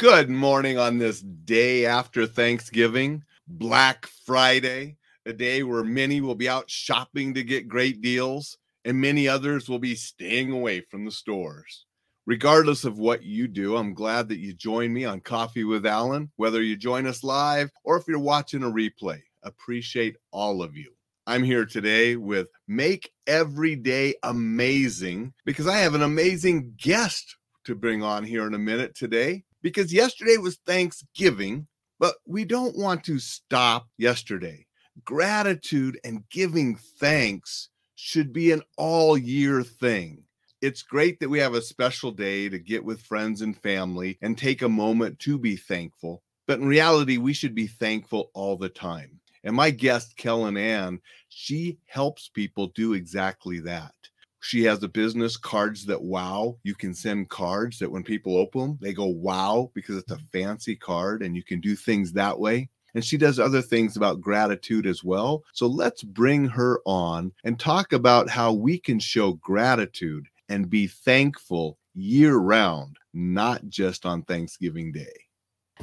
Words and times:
Good 0.00 0.30
morning 0.30 0.78
on 0.78 0.96
this 0.96 1.20
day 1.20 1.84
after 1.84 2.26
Thanksgiving, 2.26 3.22
Black 3.46 4.06
Friday, 4.24 4.96
a 5.26 5.34
day 5.34 5.62
where 5.62 5.84
many 5.84 6.22
will 6.22 6.34
be 6.34 6.48
out 6.48 6.70
shopping 6.70 7.34
to 7.34 7.44
get 7.44 7.68
great 7.68 8.00
deals, 8.00 8.56
and 8.86 8.98
many 8.98 9.28
others 9.28 9.68
will 9.68 9.78
be 9.78 9.94
staying 9.94 10.52
away 10.52 10.80
from 10.80 11.04
the 11.04 11.10
stores. 11.10 11.84
Regardless 12.24 12.86
of 12.86 12.98
what 12.98 13.24
you 13.24 13.46
do, 13.46 13.76
I'm 13.76 13.92
glad 13.92 14.30
that 14.30 14.38
you 14.38 14.54
join 14.54 14.90
me 14.90 15.04
on 15.04 15.20
Coffee 15.20 15.64
with 15.64 15.84
Alain, 15.84 16.30
whether 16.36 16.62
you 16.62 16.78
join 16.78 17.06
us 17.06 17.22
live 17.22 17.70
or 17.84 17.98
if 17.98 18.08
you're 18.08 18.18
watching 18.18 18.62
a 18.62 18.70
replay. 18.70 19.20
Appreciate 19.42 20.16
all 20.30 20.62
of 20.62 20.74
you. 20.74 20.90
I'm 21.26 21.44
here 21.44 21.66
today 21.66 22.16
with 22.16 22.48
Make 22.66 23.12
Every 23.26 23.76
Day 23.76 24.14
Amazing 24.22 25.34
because 25.44 25.66
I 25.66 25.76
have 25.76 25.94
an 25.94 26.02
amazing 26.02 26.72
guest 26.78 27.36
to 27.64 27.74
bring 27.74 28.02
on 28.02 28.24
here 28.24 28.46
in 28.46 28.54
a 28.54 28.58
minute 28.58 28.94
today 28.94 29.44
because 29.62 29.92
yesterday 29.92 30.36
was 30.36 30.58
Thanksgiving, 30.66 31.66
but 31.98 32.14
we 32.26 32.44
don't 32.44 32.76
want 32.76 33.04
to 33.04 33.18
stop 33.18 33.88
yesterday. 33.98 34.66
Gratitude 35.04 35.98
and 36.04 36.28
giving 36.30 36.76
thanks 36.76 37.68
should 37.94 38.32
be 38.32 38.52
an 38.52 38.62
all 38.76 39.16
year 39.16 39.62
thing. 39.62 40.24
It's 40.62 40.82
great 40.82 41.20
that 41.20 41.28
we 41.28 41.38
have 41.38 41.54
a 41.54 41.62
special 41.62 42.10
day 42.10 42.48
to 42.48 42.58
get 42.58 42.84
with 42.84 43.00
friends 43.00 43.40
and 43.40 43.56
family 43.56 44.18
and 44.20 44.36
take 44.36 44.62
a 44.62 44.68
moment 44.68 45.18
to 45.20 45.38
be 45.38 45.56
thankful. 45.56 46.22
But 46.46 46.60
in 46.60 46.66
reality, 46.66 47.16
we 47.16 47.32
should 47.32 47.54
be 47.54 47.66
thankful 47.66 48.30
all 48.34 48.56
the 48.56 48.68
time. 48.68 49.20
And 49.44 49.56
my 49.56 49.70
guest, 49.70 50.16
Kellen 50.16 50.56
Ann, 50.56 51.00
she 51.28 51.78
helps 51.86 52.28
people 52.28 52.68
do 52.68 52.92
exactly 52.92 53.60
that. 53.60 53.94
She 54.40 54.64
has 54.64 54.82
a 54.82 54.88
business 54.88 55.36
cards 55.36 55.84
that 55.86 56.02
wow. 56.02 56.56
You 56.62 56.74
can 56.74 56.94
send 56.94 57.28
cards 57.28 57.78
that 57.78 57.90
when 57.90 58.02
people 58.02 58.36
open 58.36 58.60
them, 58.60 58.78
they 58.80 58.92
go 58.92 59.06
wow 59.06 59.70
because 59.74 59.96
it's 59.96 60.10
a 60.10 60.16
mm-hmm. 60.16 60.38
fancy 60.38 60.76
card 60.76 61.22
and 61.22 61.36
you 61.36 61.42
can 61.42 61.60
do 61.60 61.76
things 61.76 62.12
that 62.12 62.38
way. 62.38 62.68
And 62.94 63.04
she 63.04 63.16
does 63.16 63.38
other 63.38 63.62
things 63.62 63.96
about 63.96 64.20
gratitude 64.20 64.86
as 64.86 65.04
well. 65.04 65.44
So 65.52 65.66
let's 65.66 66.02
bring 66.02 66.46
her 66.46 66.80
on 66.84 67.32
and 67.44 67.58
talk 67.58 67.92
about 67.92 68.28
how 68.28 68.52
we 68.52 68.78
can 68.78 68.98
show 68.98 69.34
gratitude 69.34 70.26
and 70.48 70.68
be 70.68 70.88
thankful 70.88 71.78
year 71.94 72.36
round, 72.36 72.96
not 73.14 73.68
just 73.68 74.06
on 74.06 74.22
Thanksgiving 74.22 74.90
Day. 74.90 75.12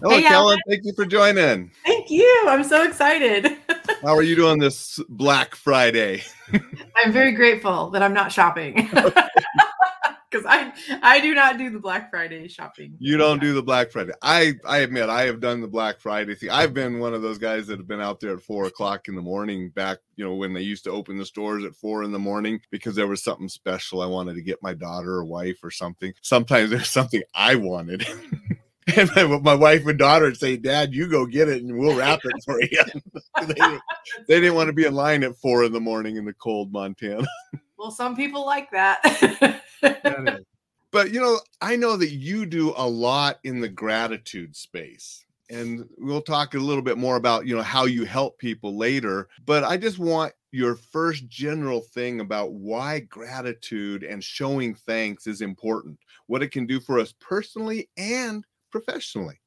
Hello, 0.01 0.17
hey, 0.17 0.23
Kellen. 0.23 0.59
Thank 0.67 0.81
you 0.83 0.93
for 0.93 1.05
joining. 1.05 1.71
Thank 1.85 2.11
you. 2.11 2.45
I'm 2.47 2.63
so 2.63 2.83
excited. 2.83 3.57
How 4.01 4.15
are 4.15 4.23
you 4.23 4.35
doing 4.35 4.59
this 4.59 4.99
Black 5.09 5.55
Friday? 5.55 6.23
I'm 6.95 7.11
very 7.11 7.31
grateful 7.31 7.89
that 7.91 8.01
I'm 8.01 8.13
not 8.13 8.31
shopping. 8.31 8.89
Because 10.29 10.45
I 10.49 10.71
I 11.01 11.19
do 11.19 11.33
not 11.33 11.57
do 11.57 11.69
the 11.69 11.79
Black 11.79 12.09
Friday 12.09 12.47
shopping. 12.47 12.95
You 12.99 13.17
don't 13.17 13.39
do 13.39 13.53
the 13.53 13.63
Black 13.63 13.91
Friday. 13.91 14.13
I 14.21 14.53
I 14.65 14.79
admit 14.79 15.09
I 15.09 15.23
have 15.23 15.39
done 15.39 15.61
the 15.61 15.67
Black 15.67 15.99
Friday 15.99 16.35
thing. 16.35 16.49
I've 16.49 16.73
been 16.73 16.99
one 16.99 17.13
of 17.13 17.21
those 17.21 17.37
guys 17.37 17.67
that 17.67 17.77
have 17.77 17.87
been 17.87 18.01
out 18.01 18.19
there 18.19 18.35
at 18.35 18.41
four 18.41 18.65
o'clock 18.65 19.07
in 19.07 19.15
the 19.15 19.21
morning 19.21 19.69
back, 19.69 19.99
you 20.15 20.25
know, 20.25 20.35
when 20.35 20.53
they 20.53 20.61
used 20.61 20.83
to 20.85 20.91
open 20.91 21.17
the 21.17 21.25
stores 21.25 21.63
at 21.63 21.75
four 21.75 22.03
in 22.03 22.11
the 22.11 22.19
morning 22.19 22.59
because 22.71 22.95
there 22.95 23.07
was 23.07 23.23
something 23.23 23.49
special 23.49 24.01
I 24.01 24.07
wanted 24.07 24.35
to 24.35 24.41
get 24.41 24.61
my 24.61 24.73
daughter 24.73 25.11
or 25.11 25.25
wife 25.25 25.59
or 25.63 25.71
something. 25.71 26.13
Sometimes 26.21 26.69
there's 26.69 26.89
something 26.89 27.23
I 27.33 27.55
wanted. 27.55 28.05
And 28.95 29.09
my, 29.15 29.25
my, 29.39 29.53
wife 29.53 29.85
and 29.85 29.99
daughter 29.99 30.25
would 30.25 30.37
say, 30.37 30.55
Dad, 30.55 30.93
you 30.93 31.07
go 31.07 31.25
get 31.25 31.49
it 31.49 31.61
and 31.61 31.77
we'll 31.77 31.97
wrap 31.97 32.21
it 32.23 32.43
for 32.45 32.61
you. 32.61 32.83
they, 33.45 33.53
they, 34.27 34.39
didn't 34.39 34.55
want 34.55 34.67
to 34.67 34.73
be 34.73 34.85
in 34.85 34.93
line 34.93 35.23
at 35.23 35.35
four 35.35 35.65
in 35.65 35.73
the 35.73 35.79
morning 35.79 36.15
in 36.15 36.23
the 36.23 36.33
cold 36.33 36.71
Montana. 36.71 37.27
well, 37.77 37.91
some 37.91 38.15
people 38.15 38.45
like 38.45 38.71
that. 38.71 39.61
but, 40.91 41.11
you 41.11 41.19
know, 41.19 41.39
I 41.59 41.75
know 41.75 41.97
that 41.97 42.11
you 42.11 42.45
do 42.45 42.73
a 42.77 42.87
lot 42.87 43.39
in 43.43 43.59
the 43.59 43.67
gratitude 43.67 44.55
space. 44.55 45.25
And 45.49 45.87
we'll 45.97 46.21
talk 46.21 46.53
a 46.53 46.59
little 46.59 46.83
bit 46.83 46.97
more 46.97 47.15
about, 47.15 47.45
you 47.45 47.55
know, 47.55 47.63
how 47.63 47.85
you 47.85 48.05
help 48.05 48.37
people 48.37 48.77
later. 48.77 49.27
But 49.45 49.63
I 49.63 49.77
just 49.77 49.99
want 49.99 50.33
your 50.51 50.75
first 50.75 51.27
general 51.27 51.81
thing 51.81 52.19
about 52.21 52.53
why 52.53 52.99
gratitude 53.01 54.03
and 54.03 54.23
showing 54.23 54.73
thanks 54.73 55.27
is 55.27 55.41
important, 55.41 55.99
what 56.27 56.41
it 56.41 56.51
can 56.51 56.65
do 56.65 56.79
for 56.79 56.99
us 56.99 57.13
personally 57.19 57.89
and 57.97 58.45
professionally? 58.71 59.39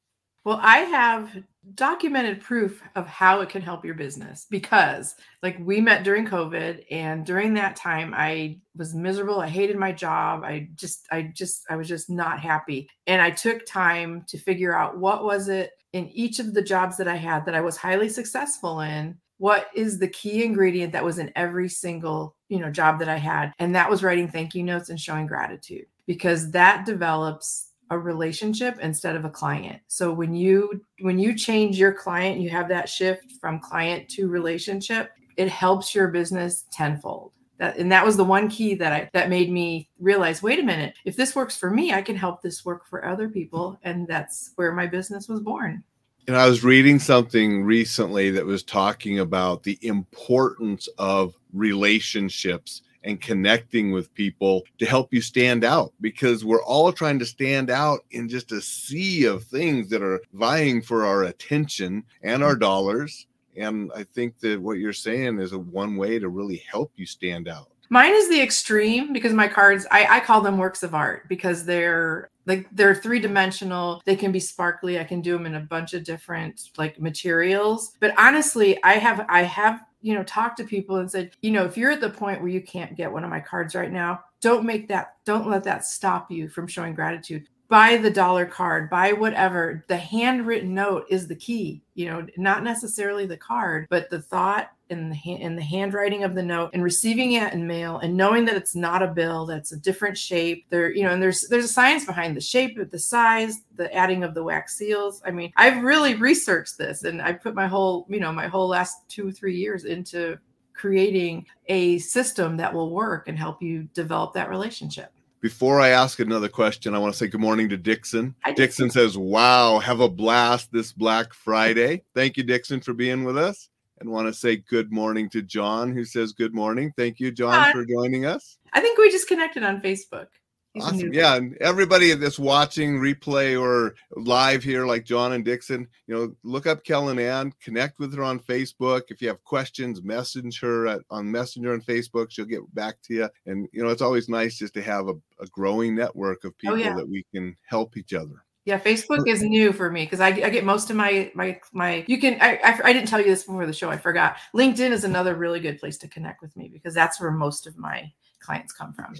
Well, 0.43 0.59
I 0.59 0.79
have 0.79 1.43
documented 1.75 2.41
proof 2.41 2.81
of 2.95 3.05
how 3.05 3.41
it 3.41 3.49
can 3.49 3.61
help 3.61 3.85
your 3.85 3.93
business 3.93 4.47
because, 4.49 5.15
like, 5.43 5.57
we 5.59 5.79
met 5.79 6.03
during 6.03 6.25
COVID, 6.25 6.83
and 6.89 7.23
during 7.23 7.53
that 7.53 7.75
time, 7.75 8.11
I 8.15 8.57
was 8.75 8.95
miserable. 8.95 9.39
I 9.39 9.47
hated 9.47 9.77
my 9.77 9.91
job. 9.91 10.43
I 10.43 10.69
just, 10.73 11.05
I 11.11 11.31
just, 11.35 11.65
I 11.69 11.75
was 11.75 11.87
just 11.87 12.09
not 12.09 12.39
happy. 12.39 12.89
And 13.05 13.21
I 13.21 13.29
took 13.29 13.67
time 13.67 14.25
to 14.29 14.39
figure 14.39 14.75
out 14.75 14.97
what 14.97 15.23
was 15.23 15.47
it 15.47 15.73
in 15.93 16.09
each 16.09 16.39
of 16.39 16.55
the 16.55 16.63
jobs 16.63 16.97
that 16.97 17.07
I 17.07 17.17
had 17.17 17.45
that 17.45 17.55
I 17.55 17.61
was 17.61 17.77
highly 17.77 18.09
successful 18.09 18.81
in. 18.81 19.17
What 19.37 19.67
is 19.75 19.99
the 19.99 20.07
key 20.07 20.43
ingredient 20.43 20.93
that 20.93 21.03
was 21.03 21.19
in 21.19 21.31
every 21.35 21.69
single, 21.69 22.35
you 22.49 22.59
know, 22.59 22.71
job 22.71 22.97
that 22.99 23.09
I 23.09 23.17
had? 23.17 23.53
And 23.59 23.75
that 23.75 23.89
was 23.89 24.03
writing 24.03 24.27
thank 24.27 24.55
you 24.55 24.63
notes 24.63 24.89
and 24.89 24.99
showing 24.99 25.27
gratitude 25.27 25.85
because 26.07 26.51
that 26.51 26.85
develops 26.85 27.70
a 27.91 27.99
relationship 27.99 28.79
instead 28.81 29.15
of 29.15 29.25
a 29.25 29.29
client. 29.29 29.81
So 29.87 30.11
when 30.11 30.33
you 30.33 30.81
when 31.01 31.19
you 31.19 31.35
change 31.35 31.77
your 31.77 31.93
client 31.93 32.39
you 32.39 32.49
have 32.49 32.69
that 32.69 32.89
shift 32.89 33.33
from 33.39 33.59
client 33.59 34.09
to 34.11 34.27
relationship 34.27 35.11
it 35.37 35.49
helps 35.49 35.93
your 35.93 36.07
business 36.07 36.65
tenfold. 36.71 37.33
That 37.59 37.77
and 37.77 37.91
that 37.91 38.05
was 38.05 38.17
the 38.17 38.23
one 38.23 38.49
key 38.49 38.73
that 38.75 38.93
i 38.93 39.09
that 39.13 39.29
made 39.29 39.51
me 39.51 39.89
realize 39.99 40.41
wait 40.41 40.59
a 40.59 40.63
minute 40.63 40.95
if 41.05 41.15
this 41.15 41.35
works 41.35 41.55
for 41.55 41.69
me 41.69 41.93
i 41.93 42.01
can 42.01 42.15
help 42.15 42.41
this 42.41 42.65
work 42.65 42.87
for 42.87 43.05
other 43.05 43.29
people 43.29 43.77
and 43.83 44.07
that's 44.07 44.51
where 44.55 44.71
my 44.71 44.87
business 44.87 45.27
was 45.27 45.41
born. 45.41 45.83
And 46.27 46.37
I 46.37 46.47
was 46.47 46.63
reading 46.63 46.99
something 46.99 47.63
recently 47.63 48.29
that 48.31 48.45
was 48.45 48.63
talking 48.63 49.19
about 49.19 49.63
the 49.63 49.77
importance 49.81 50.87
of 50.97 51.35
relationships 51.51 52.83
and 53.03 53.21
connecting 53.21 53.91
with 53.91 54.13
people 54.13 54.63
to 54.77 54.85
help 54.85 55.13
you 55.13 55.21
stand 55.21 55.63
out 55.63 55.93
because 56.01 56.45
we're 56.45 56.63
all 56.63 56.91
trying 56.91 57.19
to 57.19 57.25
stand 57.25 57.69
out 57.69 58.01
in 58.11 58.29
just 58.29 58.51
a 58.51 58.61
sea 58.61 59.25
of 59.25 59.43
things 59.43 59.89
that 59.89 60.03
are 60.03 60.21
vying 60.33 60.81
for 60.81 61.05
our 61.05 61.23
attention 61.23 62.03
and 62.23 62.43
our 62.43 62.51
mm-hmm. 62.51 62.59
dollars. 62.59 63.27
And 63.57 63.91
I 63.95 64.03
think 64.03 64.39
that 64.39 64.61
what 64.61 64.77
you're 64.77 64.93
saying 64.93 65.39
is 65.39 65.51
a 65.51 65.59
one 65.59 65.97
way 65.97 66.19
to 66.19 66.29
really 66.29 66.63
help 66.69 66.91
you 66.95 67.05
stand 67.05 67.47
out. 67.47 67.69
Mine 67.89 68.13
is 68.13 68.29
the 68.29 68.41
extreme 68.41 69.11
because 69.11 69.33
my 69.33 69.49
cards, 69.49 69.85
I, 69.91 70.07
I 70.09 70.19
call 70.21 70.39
them 70.39 70.57
works 70.57 70.81
of 70.81 70.95
art 70.95 71.27
because 71.27 71.65
they're 71.65 72.29
like 72.45 72.67
they're 72.71 72.95
three 72.95 73.19
dimensional. 73.19 74.01
They 74.05 74.15
can 74.15 74.31
be 74.31 74.39
sparkly. 74.39 74.97
I 74.97 75.03
can 75.03 75.19
do 75.19 75.33
them 75.33 75.45
in 75.45 75.55
a 75.55 75.59
bunch 75.59 75.93
of 75.93 76.05
different 76.05 76.69
like 76.77 76.99
materials. 76.99 77.91
But 77.99 78.13
honestly, 78.17 78.81
I 78.83 78.93
have 78.93 79.25
I 79.27 79.43
have 79.43 79.81
you 80.01 80.13
know, 80.13 80.23
talked 80.23 80.57
to 80.57 80.63
people 80.63 80.97
and 80.97 81.09
said, 81.09 81.31
you 81.41 81.51
know, 81.51 81.65
if 81.65 81.77
you're 81.77 81.91
at 81.91 82.01
the 82.01 82.09
point 82.09 82.41
where 82.41 82.49
you 82.49 82.61
can't 82.61 82.97
get 82.97 83.11
one 83.11 83.23
of 83.23 83.29
my 83.29 83.39
cards 83.39 83.75
right 83.75 83.91
now, 83.91 84.21
don't 84.41 84.65
make 84.65 84.87
that, 84.87 85.15
don't 85.25 85.49
let 85.49 85.63
that 85.63 85.85
stop 85.85 86.31
you 86.31 86.49
from 86.49 86.67
showing 86.67 86.93
gratitude. 86.93 87.47
Buy 87.67 87.95
the 87.97 88.09
dollar 88.09 88.45
card, 88.45 88.89
buy 88.89 89.13
whatever. 89.13 89.85
The 89.87 89.95
handwritten 89.95 90.73
note 90.73 91.05
is 91.09 91.27
the 91.27 91.35
key, 91.35 91.81
you 91.95 92.07
know, 92.07 92.27
not 92.35 92.63
necessarily 92.63 93.25
the 93.25 93.37
card, 93.37 93.87
but 93.89 94.09
the 94.09 94.21
thought 94.21 94.71
in 94.91 95.09
the 95.09 95.17
in 95.25 95.55
the 95.55 95.61
handwriting 95.61 96.23
of 96.23 96.35
the 96.35 96.43
note 96.43 96.69
and 96.73 96.83
receiving 96.83 97.33
it 97.33 97.53
in 97.53 97.65
mail 97.65 97.97
and 97.99 98.15
knowing 98.15 98.45
that 98.45 98.55
it's 98.55 98.75
not 98.75 99.01
a 99.01 99.07
bill 99.07 99.45
that's 99.45 99.71
a 99.71 99.77
different 99.77 100.17
shape. 100.17 100.65
There 100.69 100.91
you 100.91 101.03
know 101.03 101.11
and 101.11 101.23
there's 101.23 101.47
there's 101.47 101.65
a 101.65 101.69
science 101.69 102.05
behind 102.05 102.35
the 102.35 102.41
shape 102.41 102.77
the 102.91 102.99
size 102.99 103.61
the 103.75 103.93
adding 103.95 104.23
of 104.23 104.33
the 104.33 104.43
wax 104.43 104.77
seals. 104.77 105.21
I 105.25 105.31
mean 105.31 105.51
i've 105.55 105.83
really 105.83 106.15
researched 106.15 106.77
this 106.77 107.03
and 107.03 107.21
i 107.21 107.31
put 107.31 107.55
my 107.55 107.67
whole 107.67 108.05
you 108.09 108.19
know 108.19 108.31
my 108.31 108.47
whole 108.47 108.67
last 108.67 109.07
two 109.07 109.31
three 109.31 109.55
years 109.55 109.85
into 109.85 110.37
creating 110.73 111.45
a 111.67 111.99
system 111.99 112.57
that 112.57 112.73
will 112.73 112.89
work 112.89 113.27
and 113.27 113.37
help 113.37 113.61
you 113.61 113.83
develop 113.93 114.33
that 114.33 114.49
relationship. 114.49 115.11
Before 115.39 115.79
I 115.79 115.89
ask 115.89 116.19
another 116.19 116.49
question, 116.49 116.93
I 116.93 116.99
want 116.99 117.13
to 117.13 117.17
say 117.17 117.27
good 117.27 117.41
morning 117.41 117.69
to 117.69 117.77
Dixon. 117.77 118.35
Dixon 118.55 118.89
says, 118.89 119.17
Wow, 119.17 119.79
have 119.79 119.99
a 119.99 120.09
blast 120.09 120.71
this 120.71 120.91
Black 120.91 121.33
Friday. 121.33 122.03
Thank 122.13 122.37
you, 122.37 122.43
Dixon, 122.43 122.81
for 122.81 122.93
being 122.93 123.23
with 123.23 123.37
us 123.37 123.69
and 124.01 124.09
want 124.09 124.27
to 124.27 124.33
say 124.33 124.57
good 124.57 124.91
morning 124.91 125.29
to 125.29 125.41
John, 125.41 125.93
who 125.93 126.03
says 126.03 126.33
good 126.33 126.53
morning. 126.53 126.91
Thank 126.97 127.19
you, 127.19 127.31
John, 127.31 127.53
Hi. 127.53 127.71
for 127.71 127.85
joining 127.85 128.25
us. 128.25 128.57
I 128.73 128.81
think 128.81 128.97
we 128.97 129.09
just 129.09 129.27
connected 129.27 129.63
on 129.63 129.81
Facebook. 129.81 130.27
He's 130.73 130.85
awesome. 130.85 131.13
Yeah. 131.13 131.35
And 131.35 131.57
everybody 131.57 132.13
that's 132.13 132.39
watching 132.39 132.97
replay 132.97 133.61
or 133.61 133.95
live 134.15 134.63
here, 134.63 134.85
like 134.85 135.03
John 135.03 135.33
and 135.33 135.43
Dixon, 135.43 135.85
you 136.07 136.15
know, 136.15 136.35
look 136.43 136.65
up 136.65 136.83
Kellen 136.85 137.19
Ann, 137.19 137.53
connect 137.61 137.99
with 137.99 138.15
her 138.15 138.23
on 138.23 138.39
Facebook. 138.39 139.03
If 139.09 139.21
you 139.21 139.27
have 139.27 139.43
questions, 139.43 140.01
message 140.01 140.61
her 140.61 140.87
at, 140.87 141.01
on 141.09 141.29
Messenger 141.29 141.73
on 141.73 141.81
Facebook. 141.81 142.27
She'll 142.29 142.45
get 142.45 142.73
back 142.73 143.01
to 143.03 143.13
you. 143.13 143.29
And, 143.45 143.67
you 143.73 143.83
know, 143.83 143.89
it's 143.89 144.01
always 144.01 144.29
nice 144.29 144.57
just 144.57 144.73
to 144.75 144.81
have 144.81 145.09
a, 145.09 145.15
a 145.41 145.47
growing 145.47 145.93
network 145.93 146.45
of 146.45 146.53
oh, 146.53 146.55
people 146.57 146.75
oh, 146.75 146.77
yeah. 146.77 146.95
that 146.95 147.09
we 147.09 147.25
can 147.33 147.57
help 147.65 147.97
each 147.97 148.13
other. 148.13 148.45
Yeah, 148.65 148.79
Facebook 148.79 149.27
is 149.27 149.41
new 149.41 149.73
for 149.73 149.89
me 149.89 150.03
because 150.03 150.19
I, 150.19 150.27
I, 150.27 150.49
get 150.49 150.63
most 150.63 150.91
of 150.91 150.95
my 150.95 151.31
my 151.33 151.59
my. 151.73 152.05
You 152.07 152.19
can 152.19 152.39
I, 152.39 152.59
I, 152.63 152.79
I 152.83 152.93
didn't 152.93 153.07
tell 153.07 153.19
you 153.19 153.25
this 153.25 153.43
before 153.43 153.65
the 153.65 153.73
show. 153.73 153.89
I 153.89 153.97
forgot. 153.97 154.37
LinkedIn 154.55 154.91
is 154.91 155.03
another 155.03 155.33
really 155.33 155.59
good 155.59 155.79
place 155.79 155.97
to 155.97 156.07
connect 156.07 156.43
with 156.43 156.55
me 156.55 156.69
because 156.71 156.93
that's 156.93 157.19
where 157.19 157.31
most 157.31 157.65
of 157.65 157.75
my 157.77 158.11
clients 158.41 158.73
come 158.73 158.93
from. 158.93 159.15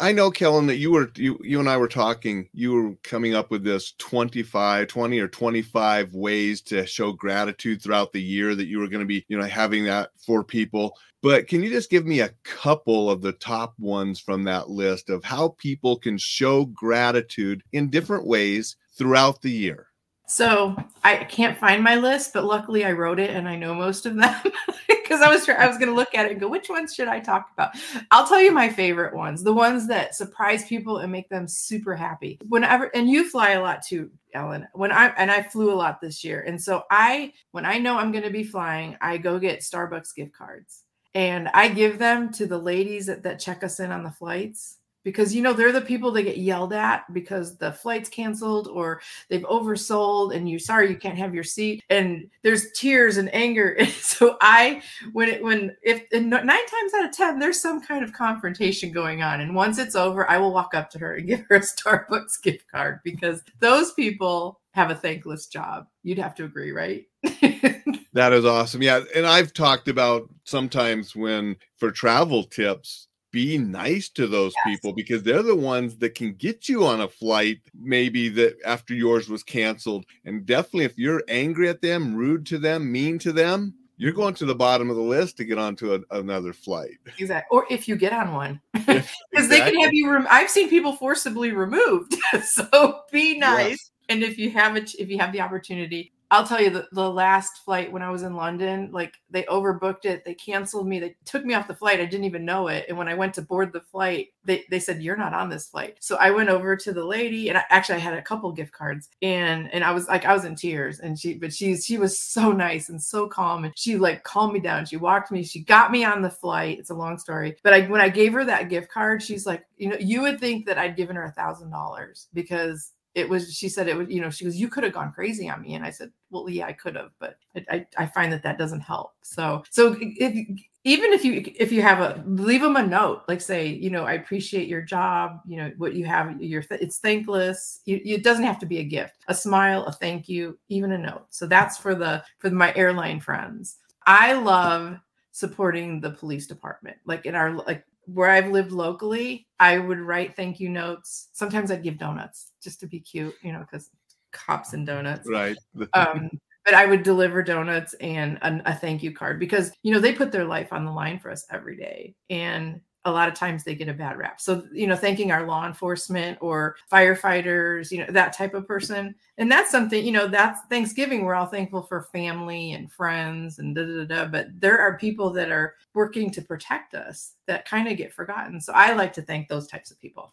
I 0.00 0.12
know, 0.12 0.30
Kellen, 0.30 0.66
that 0.66 0.76
you 0.76 0.90
were 0.90 1.10
you 1.16 1.38
you 1.42 1.60
and 1.60 1.68
I 1.68 1.76
were 1.76 1.88
talking. 1.88 2.48
You 2.52 2.72
were 2.72 2.94
coming 3.02 3.34
up 3.34 3.50
with 3.50 3.62
this 3.62 3.92
25, 3.98 4.88
20 4.88 5.18
or 5.20 5.28
25 5.28 6.14
ways 6.14 6.62
to 6.62 6.86
show 6.86 7.12
gratitude 7.12 7.82
throughout 7.82 8.12
the 8.12 8.22
year 8.22 8.54
that 8.54 8.66
you 8.66 8.78
were 8.78 8.88
going 8.88 9.00
to 9.00 9.06
be, 9.06 9.24
you 9.28 9.38
know, 9.38 9.44
having 9.44 9.84
that 9.84 10.10
for 10.26 10.42
people. 10.42 10.96
But 11.22 11.48
can 11.48 11.62
you 11.62 11.70
just 11.70 11.90
give 11.90 12.04
me 12.04 12.20
a 12.20 12.34
couple 12.44 13.10
of 13.10 13.22
the 13.22 13.32
top 13.32 13.74
ones 13.78 14.20
from 14.20 14.44
that 14.44 14.68
list 14.68 15.08
of 15.08 15.24
how 15.24 15.54
people 15.58 15.98
can 15.98 16.18
show 16.18 16.66
gratitude 16.66 17.62
in 17.72 17.88
different 17.88 18.26
ways 18.26 18.76
throughout 18.98 19.40
the 19.40 19.50
year? 19.50 19.88
So 20.26 20.76
I 21.02 21.24
can't 21.24 21.58
find 21.58 21.82
my 21.82 21.96
list, 21.96 22.32
but 22.32 22.44
luckily 22.44 22.84
I 22.84 22.92
wrote 22.92 23.20
it 23.20 23.30
and 23.30 23.48
I 23.48 23.56
know 23.56 23.74
most 23.74 24.06
of 24.06 24.16
them 24.16 24.34
because 25.04 25.20
I 25.20 25.28
was 25.28 25.48
I 25.48 25.66
was 25.66 25.78
going 25.78 25.88
to 25.88 25.94
look 25.94 26.14
at 26.14 26.26
it 26.26 26.32
and 26.32 26.40
go, 26.40 26.48
which 26.48 26.68
ones 26.68 26.94
should 26.94 27.08
I 27.08 27.20
talk 27.20 27.50
about? 27.52 27.76
I'll 28.10 28.26
tell 28.26 28.40
you 28.40 28.50
my 28.50 28.68
favorite 28.68 29.14
ones, 29.14 29.44
the 29.44 29.52
ones 29.52 29.86
that 29.88 30.14
surprise 30.14 30.64
people 30.66 30.98
and 30.98 31.12
make 31.12 31.28
them 31.28 31.46
super 31.46 31.94
happy. 31.94 32.38
Whenever 32.48 32.90
and 32.94 33.08
you 33.08 33.28
fly 33.28 33.50
a 33.50 33.62
lot 33.62 33.82
too, 33.82 34.10
Ellen. 34.32 34.66
When 34.72 34.90
I 34.90 35.08
and 35.16 35.30
I 35.30 35.42
flew 35.42 35.72
a 35.72 35.74
lot 35.74 36.00
this 36.00 36.24
year, 36.24 36.40
and 36.40 36.60
so 36.60 36.82
I 36.90 37.32
when 37.52 37.64
I 37.64 37.78
know 37.78 37.96
I'm 37.96 38.12
going 38.12 38.24
to 38.24 38.30
be 38.30 38.44
flying, 38.44 38.96
I 39.00 39.18
go 39.18 39.38
get 39.38 39.60
Starbucks 39.60 40.14
gift 40.14 40.32
cards 40.32 40.82
and 41.14 41.48
I 41.48 41.68
give 41.68 41.98
them 41.98 42.32
to 42.32 42.46
the 42.46 42.58
ladies 42.58 43.06
that, 43.06 43.22
that 43.22 43.38
check 43.38 43.62
us 43.62 43.78
in 43.78 43.92
on 43.92 44.02
the 44.02 44.10
flights 44.10 44.78
because 45.04 45.34
you 45.34 45.42
know 45.42 45.52
they're 45.52 45.70
the 45.70 45.80
people 45.80 46.10
that 46.12 46.22
get 46.22 46.38
yelled 46.38 46.72
at 46.72 47.04
because 47.12 47.56
the 47.58 47.70
flight's 47.70 48.08
canceled 48.08 48.66
or 48.68 49.00
they've 49.28 49.42
oversold 49.42 50.34
and 50.34 50.48
you 50.48 50.58
sorry 50.58 50.88
you 50.88 50.96
can't 50.96 51.18
have 51.18 51.34
your 51.34 51.44
seat. 51.44 51.82
And 51.90 52.28
there's 52.42 52.72
tears 52.72 53.18
and 53.18 53.32
anger. 53.34 53.76
And 53.78 53.88
so 53.92 54.36
i 54.40 54.82
when 55.12 55.28
it 55.28 55.42
when 55.42 55.76
if 55.82 56.02
nine 56.12 56.46
times 56.46 56.94
out 56.96 57.04
of 57.04 57.12
ten 57.12 57.38
there's 57.38 57.60
some 57.60 57.80
kind 57.80 58.02
of 58.02 58.12
confrontation 58.12 58.90
going 58.90 59.22
on. 59.22 59.40
And 59.40 59.54
once 59.54 59.78
it's 59.78 59.94
over 59.94 60.28
i 60.28 60.38
will 60.38 60.52
walk 60.52 60.74
up 60.74 60.90
to 60.90 60.98
her 60.98 61.14
and 61.14 61.28
give 61.28 61.44
her 61.48 61.56
a 61.56 61.60
starbucks 61.60 62.42
gift 62.42 62.64
card 62.70 63.00
because 63.04 63.42
those 63.60 63.92
people 63.92 64.60
have 64.72 64.90
a 64.90 64.94
thankless 64.94 65.46
job. 65.46 65.86
You'd 66.02 66.18
have 66.18 66.34
to 66.36 66.44
agree 66.44 66.72
right? 66.72 67.04
That 68.14 68.32
is 68.32 68.44
awesome. 68.44 68.80
Yeah 68.80 69.02
and 69.14 69.26
i've 69.26 69.52
talked 69.52 69.88
about 69.88 70.30
sometimes 70.44 71.16
when 71.16 71.56
for 71.76 71.90
travel 71.90 72.44
tips 72.44 73.08
be 73.34 73.58
nice 73.58 74.08
to 74.08 74.28
those 74.28 74.54
yes. 74.64 74.76
people 74.76 74.92
because 74.92 75.24
they're 75.24 75.42
the 75.42 75.56
ones 75.56 75.96
that 75.96 76.14
can 76.14 76.34
get 76.34 76.68
you 76.68 76.86
on 76.86 77.00
a 77.00 77.08
flight 77.08 77.58
maybe 77.74 78.28
that 78.28 78.54
after 78.64 78.94
yours 78.94 79.28
was 79.28 79.42
canceled 79.42 80.06
and 80.24 80.46
definitely 80.46 80.84
if 80.84 80.96
you're 80.96 81.24
angry 81.26 81.68
at 81.68 81.82
them 81.82 82.14
rude 82.14 82.46
to 82.46 82.58
them 82.58 82.92
mean 82.92 83.18
to 83.18 83.32
them 83.32 83.74
you're 83.96 84.12
going 84.12 84.34
to 84.34 84.44
the 84.44 84.54
bottom 84.54 84.88
of 84.88 84.94
the 84.94 85.02
list 85.02 85.36
to 85.36 85.44
get 85.44 85.58
onto 85.58 85.94
a, 85.94 86.16
another 86.16 86.52
flight 86.52 86.96
exactly 87.18 87.48
or 87.50 87.66
if 87.70 87.88
you 87.88 87.96
get 87.96 88.12
on 88.12 88.32
one 88.32 88.60
because 88.72 89.08
exactly. 89.32 89.48
they 89.48 89.60
can 89.72 89.80
have 89.80 89.92
you 89.92 90.08
rem- 90.08 90.28
i've 90.30 90.48
seen 90.48 90.70
people 90.70 90.92
forcibly 90.92 91.50
removed 91.50 92.14
so 92.44 93.00
be 93.10 93.36
nice 93.36 93.70
yes. 93.70 93.90
and 94.10 94.22
if 94.22 94.38
you 94.38 94.48
have 94.48 94.76
it 94.76 94.94
if 94.96 95.08
you 95.08 95.18
have 95.18 95.32
the 95.32 95.40
opportunity 95.40 96.12
I'll 96.30 96.46
tell 96.46 96.60
you 96.60 96.70
the, 96.70 96.88
the 96.92 97.10
last 97.10 97.64
flight 97.64 97.92
when 97.92 98.02
I 98.02 98.10
was 98.10 98.22
in 98.22 98.34
London, 98.34 98.90
like 98.92 99.14
they 99.30 99.44
overbooked 99.44 100.04
it. 100.04 100.24
They 100.24 100.34
canceled 100.34 100.86
me. 100.86 100.98
They 100.98 101.16
took 101.24 101.44
me 101.44 101.54
off 101.54 101.68
the 101.68 101.74
flight. 101.74 102.00
I 102.00 102.06
didn't 102.06 102.24
even 102.24 102.44
know 102.44 102.68
it. 102.68 102.86
And 102.88 102.98
when 102.98 103.08
I 103.08 103.14
went 103.14 103.34
to 103.34 103.42
board 103.42 103.72
the 103.72 103.80
flight, 103.80 104.28
they, 104.44 104.64
they 104.70 104.80
said, 104.80 105.02
You're 105.02 105.16
not 105.16 105.34
on 105.34 105.48
this 105.48 105.68
flight. 105.68 105.98
So 106.00 106.16
I 106.16 106.30
went 106.30 106.48
over 106.48 106.76
to 106.76 106.92
the 106.92 107.04
lady 107.04 107.48
and 107.48 107.58
I, 107.58 107.64
actually 107.70 107.96
I 107.96 107.98
had 108.00 108.14
a 108.14 108.22
couple 108.22 108.50
gift 108.52 108.72
cards 108.72 109.10
and 109.22 109.72
and 109.72 109.84
I 109.84 109.92
was 109.92 110.08
like, 110.08 110.24
I 110.24 110.32
was 110.32 110.44
in 110.44 110.54
tears. 110.56 111.00
And 111.00 111.18
she 111.18 111.34
but 111.34 111.52
she's 111.52 111.84
she 111.84 111.98
was 111.98 112.18
so 112.18 112.52
nice 112.52 112.88
and 112.88 113.02
so 113.02 113.28
calm. 113.28 113.64
And 113.64 113.72
she 113.76 113.96
like 113.96 114.24
calmed 114.24 114.54
me 114.54 114.60
down. 114.60 114.86
She 114.86 114.96
walked 114.96 115.30
me, 115.30 115.44
she 115.44 115.60
got 115.60 115.92
me 115.92 116.04
on 116.04 116.22
the 116.22 116.30
flight. 116.30 116.78
It's 116.78 116.90
a 116.90 116.94
long 116.94 117.18
story. 117.18 117.56
But 117.62 117.74
I 117.74 117.82
when 117.82 118.00
I 118.00 118.08
gave 118.08 118.32
her 118.32 118.44
that 118.44 118.70
gift 118.70 118.90
card, 118.90 119.22
she's 119.22 119.46
like, 119.46 119.64
you 119.76 119.88
know, 119.88 119.96
you 120.00 120.22
would 120.22 120.40
think 120.40 120.66
that 120.66 120.78
I'd 120.78 120.96
given 120.96 121.16
her 121.16 121.24
a 121.24 121.32
thousand 121.32 121.70
dollars 121.70 122.28
because 122.32 122.92
it 123.14 123.28
was 123.28 123.54
she 123.54 123.68
said 123.68 123.88
it 123.88 123.96
was 123.96 124.08
you 124.08 124.20
know 124.20 124.30
she 124.30 124.44
goes 124.44 124.56
you 124.56 124.68
could 124.68 124.84
have 124.84 124.92
gone 124.92 125.12
crazy 125.12 125.48
on 125.48 125.62
me. 125.62 125.74
And 125.74 125.84
i 125.84 125.90
said 125.90 126.10
well 126.30 126.48
yeah 126.48 126.66
i 126.66 126.72
could 126.72 126.96
have 126.96 127.10
but 127.18 127.38
I, 127.70 127.86
I 127.96 128.06
find 128.06 128.32
that 128.32 128.42
that 128.42 128.58
doesn't 128.58 128.80
help. 128.80 129.12
So 129.22 129.62
so 129.70 129.96
if 130.00 130.60
even 130.86 131.12
if 131.12 131.24
you 131.24 131.42
if 131.58 131.72
you 131.72 131.80
have 131.80 132.00
a 132.00 132.22
leave 132.26 132.60
them 132.60 132.76
a 132.76 132.86
note 132.86 133.22
like 133.26 133.40
say 133.40 133.66
you 133.66 133.88
know 133.90 134.04
i 134.04 134.12
appreciate 134.12 134.68
your 134.68 134.82
job 134.82 135.40
you 135.46 135.56
know 135.56 135.72
what 135.78 135.94
you 135.94 136.04
have 136.04 136.40
your 136.40 136.62
it's 136.70 136.98
thankless. 136.98 137.80
You, 137.86 138.00
it 138.04 138.22
doesn't 138.22 138.44
have 138.44 138.58
to 138.60 138.66
be 138.66 138.78
a 138.78 138.84
gift 138.84 139.24
a 139.28 139.34
smile 139.34 139.84
a 139.84 139.92
thank 139.92 140.28
you 140.28 140.58
even 140.68 140.92
a 140.92 140.98
note. 140.98 141.26
So 141.30 141.46
that's 141.46 141.78
for 141.78 141.94
the 141.94 142.22
for 142.38 142.50
my 142.50 142.74
airline 142.74 143.20
friends. 143.20 143.76
I 144.06 144.34
love 144.34 144.98
supporting 145.32 146.00
the 146.00 146.10
police 146.10 146.46
department 146.46 146.96
like 147.06 147.26
in 147.26 147.34
our 147.34 147.52
like 147.52 147.84
where 148.06 148.30
I've 148.30 148.50
lived 148.50 148.72
locally, 148.72 149.46
I 149.60 149.78
would 149.78 149.98
write 149.98 150.36
thank 150.36 150.60
you 150.60 150.68
notes. 150.68 151.28
Sometimes 151.32 151.70
I'd 151.70 151.82
give 151.82 151.98
donuts 151.98 152.52
just 152.62 152.80
to 152.80 152.86
be 152.86 153.00
cute, 153.00 153.34
you 153.42 153.52
know, 153.52 153.60
because 153.60 153.90
cops 154.32 154.72
and 154.72 154.86
donuts. 154.86 155.28
Right. 155.28 155.56
um, 155.94 156.30
but 156.64 156.74
I 156.74 156.86
would 156.86 157.02
deliver 157.02 157.42
donuts 157.42 157.94
and 157.94 158.38
a, 158.42 158.62
a, 158.66 158.74
thank 158.74 159.02
you 159.02 159.14
card 159.14 159.38
because 159.38 159.70
you 159.82 159.92
know 159.92 160.00
they 160.00 160.14
put 160.14 160.32
their 160.32 160.46
life 160.46 160.72
on 160.72 160.84
the 160.84 160.90
line 160.90 161.18
for 161.18 161.30
us 161.30 161.46
every 161.50 161.76
day, 161.76 162.14
and 162.30 162.80
a 163.04 163.10
lot 163.10 163.28
of 163.28 163.34
times 163.34 163.64
they 163.64 163.74
get 163.74 163.88
a 163.88 163.94
bad 163.94 164.16
rap. 164.16 164.40
So, 164.40 164.64
you 164.72 164.86
know, 164.86 164.96
thanking 164.96 165.30
our 165.30 165.46
law 165.46 165.66
enforcement 165.66 166.38
or 166.40 166.76
firefighters, 166.90 167.90
you 167.90 167.98
know, 167.98 168.06
that 168.10 168.32
type 168.32 168.54
of 168.54 168.66
person. 168.66 169.14
And 169.36 169.52
that's 169.52 169.70
something, 169.70 170.04
you 170.04 170.12
know, 170.12 170.26
that's 170.26 170.60
Thanksgiving. 170.70 171.24
We're 171.24 171.34
all 171.34 171.46
thankful 171.46 171.82
for 171.82 172.08
family 172.12 172.72
and 172.72 172.90
friends 172.90 173.58
and 173.58 173.74
da 173.74 173.84
da 173.84 174.04
da. 174.04 174.24
But 174.26 174.58
there 174.58 174.78
are 174.78 174.96
people 174.96 175.30
that 175.30 175.50
are 175.50 175.74
working 175.92 176.30
to 176.30 176.42
protect 176.42 176.94
us 176.94 177.34
that 177.46 177.68
kind 177.68 177.88
of 177.88 177.98
get 177.98 178.12
forgotten. 178.12 178.60
So 178.60 178.72
I 178.72 178.94
like 178.94 179.12
to 179.14 179.22
thank 179.22 179.48
those 179.48 179.66
types 179.66 179.90
of 179.90 180.00
people. 180.00 180.32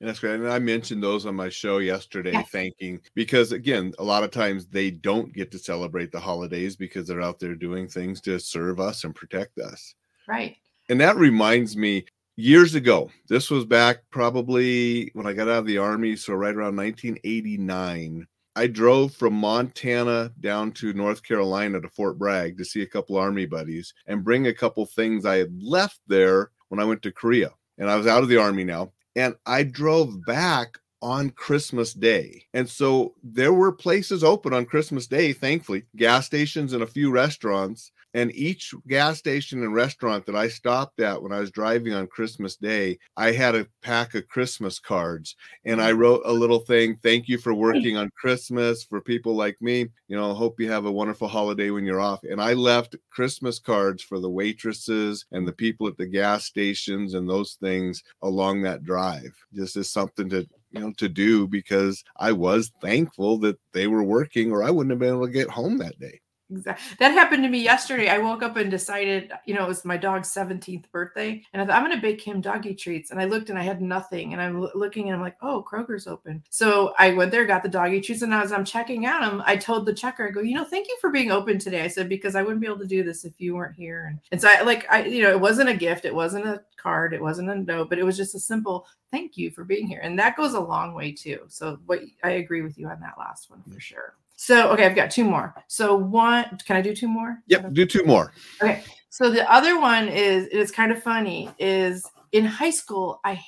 And 0.00 0.08
that's 0.08 0.20
great. 0.20 0.34
And 0.34 0.48
I 0.48 0.60
mentioned 0.60 1.02
those 1.02 1.26
on 1.26 1.34
my 1.34 1.48
show 1.48 1.78
yesterday, 1.78 2.32
yes. 2.32 2.48
thanking 2.50 3.00
because 3.14 3.50
again, 3.50 3.92
a 3.98 4.04
lot 4.04 4.22
of 4.22 4.30
times 4.30 4.66
they 4.66 4.90
don't 4.90 5.32
get 5.32 5.50
to 5.52 5.58
celebrate 5.58 6.12
the 6.12 6.20
holidays 6.20 6.76
because 6.76 7.06
they're 7.08 7.22
out 7.22 7.40
there 7.40 7.56
doing 7.56 7.88
things 7.88 8.20
to 8.22 8.38
serve 8.38 8.78
us 8.78 9.02
and 9.04 9.14
protect 9.14 9.58
us. 9.58 9.94
Right. 10.28 10.56
And 10.88 11.00
that 11.00 11.16
reminds 11.16 11.76
me 11.76 12.06
years 12.36 12.74
ago, 12.74 13.10
this 13.28 13.50
was 13.50 13.64
back 13.64 13.98
probably 14.10 15.10
when 15.12 15.26
I 15.26 15.32
got 15.32 15.48
out 15.48 15.58
of 15.58 15.66
the 15.66 15.78
army. 15.78 16.16
So, 16.16 16.34
right 16.34 16.54
around 16.54 16.76
1989, 16.76 18.26
I 18.56 18.66
drove 18.66 19.12
from 19.12 19.34
Montana 19.34 20.32
down 20.40 20.72
to 20.72 20.92
North 20.92 21.22
Carolina 21.22 21.80
to 21.80 21.88
Fort 21.90 22.18
Bragg 22.18 22.56
to 22.58 22.64
see 22.64 22.82
a 22.82 22.86
couple 22.86 23.16
army 23.16 23.46
buddies 23.46 23.92
and 24.06 24.24
bring 24.24 24.46
a 24.46 24.54
couple 24.54 24.86
things 24.86 25.24
I 25.24 25.36
had 25.36 25.62
left 25.62 26.00
there 26.06 26.50
when 26.68 26.80
I 26.80 26.84
went 26.84 27.02
to 27.02 27.12
Korea. 27.12 27.50
And 27.76 27.90
I 27.90 27.96
was 27.96 28.06
out 28.06 28.22
of 28.22 28.28
the 28.28 28.38
army 28.38 28.64
now. 28.64 28.92
And 29.14 29.34
I 29.46 29.62
drove 29.62 30.24
back 30.26 30.78
on 31.02 31.30
Christmas 31.30 31.92
Day. 31.92 32.42
And 32.54 32.68
so 32.68 33.14
there 33.22 33.52
were 33.52 33.72
places 33.72 34.24
open 34.24 34.52
on 34.52 34.64
Christmas 34.64 35.06
Day, 35.06 35.32
thankfully, 35.32 35.84
gas 35.96 36.26
stations 36.26 36.72
and 36.72 36.82
a 36.82 36.86
few 36.86 37.10
restaurants 37.10 37.92
and 38.14 38.34
each 38.34 38.74
gas 38.86 39.18
station 39.18 39.62
and 39.62 39.74
restaurant 39.74 40.26
that 40.26 40.36
I 40.36 40.48
stopped 40.48 41.00
at 41.00 41.22
when 41.22 41.32
I 41.32 41.40
was 41.40 41.50
driving 41.50 41.92
on 41.92 42.06
Christmas 42.06 42.56
Day, 42.56 42.98
I 43.16 43.32
had 43.32 43.54
a 43.54 43.66
pack 43.82 44.14
of 44.14 44.28
Christmas 44.28 44.78
cards 44.78 45.36
and 45.64 45.80
I 45.80 45.92
mm. 45.92 45.98
wrote 45.98 46.22
a 46.24 46.32
little 46.32 46.60
thing. 46.60 46.98
Thank 47.02 47.28
you 47.28 47.38
for 47.38 47.54
working 47.54 47.96
on 47.96 48.10
Christmas 48.18 48.82
for 48.82 49.00
people 49.00 49.34
like 49.34 49.56
me. 49.60 49.88
You 50.08 50.16
know, 50.16 50.32
hope 50.34 50.60
you 50.60 50.70
have 50.70 50.86
a 50.86 50.92
wonderful 50.92 51.28
holiday 51.28 51.70
when 51.70 51.84
you're 51.84 52.00
off. 52.00 52.20
And 52.24 52.40
I 52.40 52.54
left 52.54 52.96
Christmas 53.10 53.58
cards 53.58 54.02
for 54.02 54.20
the 54.20 54.30
waitresses 54.30 55.26
and 55.32 55.46
the 55.46 55.52
people 55.52 55.86
at 55.86 55.96
the 55.96 56.06
gas 56.06 56.44
stations 56.44 57.14
and 57.14 57.28
those 57.28 57.58
things 57.60 58.02
along 58.22 58.62
that 58.62 58.84
drive. 58.84 59.34
Just 59.54 59.76
as 59.76 59.90
something 59.90 60.28
to 60.30 60.48
you 60.70 60.80
know 60.80 60.92
to 60.98 61.08
do 61.08 61.46
because 61.46 62.04
I 62.16 62.32
was 62.32 62.72
thankful 62.82 63.38
that 63.38 63.58
they 63.72 63.86
were 63.86 64.02
working 64.02 64.52
or 64.52 64.62
I 64.62 64.70
wouldn't 64.70 64.90
have 64.90 64.98
been 64.98 65.14
able 65.14 65.26
to 65.26 65.32
get 65.32 65.48
home 65.48 65.78
that 65.78 65.98
day. 65.98 66.20
Exactly. 66.50 66.96
That 66.98 67.12
happened 67.12 67.42
to 67.42 67.48
me 67.48 67.58
yesterday. 67.58 68.08
I 68.08 68.18
woke 68.18 68.42
up 68.42 68.56
and 68.56 68.70
decided, 68.70 69.32
you 69.44 69.54
know, 69.54 69.64
it 69.64 69.68
was 69.68 69.84
my 69.84 69.98
dog's 69.98 70.32
17th 70.32 70.90
birthday. 70.90 71.42
And 71.52 71.60
I 71.60 71.66
thought, 71.66 71.76
I'm 71.76 71.84
going 71.84 71.94
to 71.94 72.00
bake 72.00 72.22
him 72.22 72.40
doggy 72.40 72.74
treats. 72.74 73.10
And 73.10 73.20
I 73.20 73.26
looked 73.26 73.50
and 73.50 73.58
I 73.58 73.62
had 73.62 73.82
nothing. 73.82 74.32
And 74.32 74.40
I'm 74.40 74.66
looking 74.74 75.08
and 75.08 75.16
I'm 75.16 75.20
like, 75.20 75.36
oh, 75.42 75.64
Kroger's 75.70 76.06
open. 76.06 76.42
So 76.48 76.94
I 76.98 77.12
went 77.12 77.32
there, 77.32 77.44
got 77.44 77.62
the 77.62 77.68
doggy 77.68 78.00
treats. 78.00 78.22
And 78.22 78.32
as 78.32 78.52
I'm 78.52 78.64
checking 78.64 79.04
out 79.04 79.20
them, 79.20 79.42
I 79.44 79.56
told 79.56 79.84
the 79.84 79.92
checker, 79.92 80.26
I 80.26 80.30
go, 80.30 80.40
you 80.40 80.54
know, 80.54 80.64
thank 80.64 80.88
you 80.88 80.96
for 81.00 81.10
being 81.10 81.30
open 81.30 81.58
today. 81.58 81.82
I 81.82 81.88
said, 81.88 82.08
because 82.08 82.34
I 82.34 82.42
wouldn't 82.42 82.60
be 82.60 82.66
able 82.66 82.78
to 82.78 82.86
do 82.86 83.02
this 83.02 83.24
if 83.24 83.34
you 83.38 83.54
weren't 83.54 83.76
here. 83.76 84.06
And, 84.06 84.20
and 84.32 84.40
so 84.40 84.48
I 84.50 84.62
like, 84.62 84.86
I, 84.90 85.04
you 85.04 85.22
know, 85.22 85.30
it 85.30 85.40
wasn't 85.40 85.68
a 85.68 85.76
gift. 85.76 86.06
It 86.06 86.14
wasn't 86.14 86.46
a 86.46 86.62
card. 86.78 87.12
It 87.12 87.20
wasn't 87.20 87.50
a 87.50 87.56
note, 87.56 87.90
but 87.90 87.98
it 87.98 88.04
was 88.04 88.16
just 88.16 88.34
a 88.34 88.40
simple 88.40 88.86
thank 89.10 89.36
you 89.36 89.50
for 89.50 89.64
being 89.64 89.86
here. 89.86 90.00
And 90.02 90.18
that 90.18 90.36
goes 90.36 90.54
a 90.54 90.60
long 90.60 90.94
way 90.94 91.12
too. 91.12 91.40
So 91.48 91.78
what 91.84 92.00
I 92.24 92.30
agree 92.30 92.62
with 92.62 92.78
you 92.78 92.88
on 92.88 93.00
that 93.00 93.18
last 93.18 93.50
one 93.50 93.62
for 93.70 93.80
sure. 93.80 94.14
So, 94.40 94.70
okay, 94.70 94.86
I've 94.86 94.94
got 94.94 95.10
two 95.10 95.24
more. 95.24 95.52
So, 95.66 95.96
one, 95.96 96.44
can 96.64 96.76
I 96.76 96.80
do 96.80 96.94
two 96.94 97.08
more? 97.08 97.38
Yep, 97.48 97.72
do 97.72 97.84
two 97.84 98.04
more. 98.04 98.32
Okay. 98.62 98.84
So, 99.10 99.30
the 99.30 99.50
other 99.50 99.80
one 99.80 100.06
is 100.08 100.46
it's 100.52 100.70
kind 100.70 100.92
of 100.92 101.02
funny 101.02 101.50
is 101.58 102.06
in 102.30 102.44
high 102.44 102.70
school, 102.70 103.20
I 103.24 103.42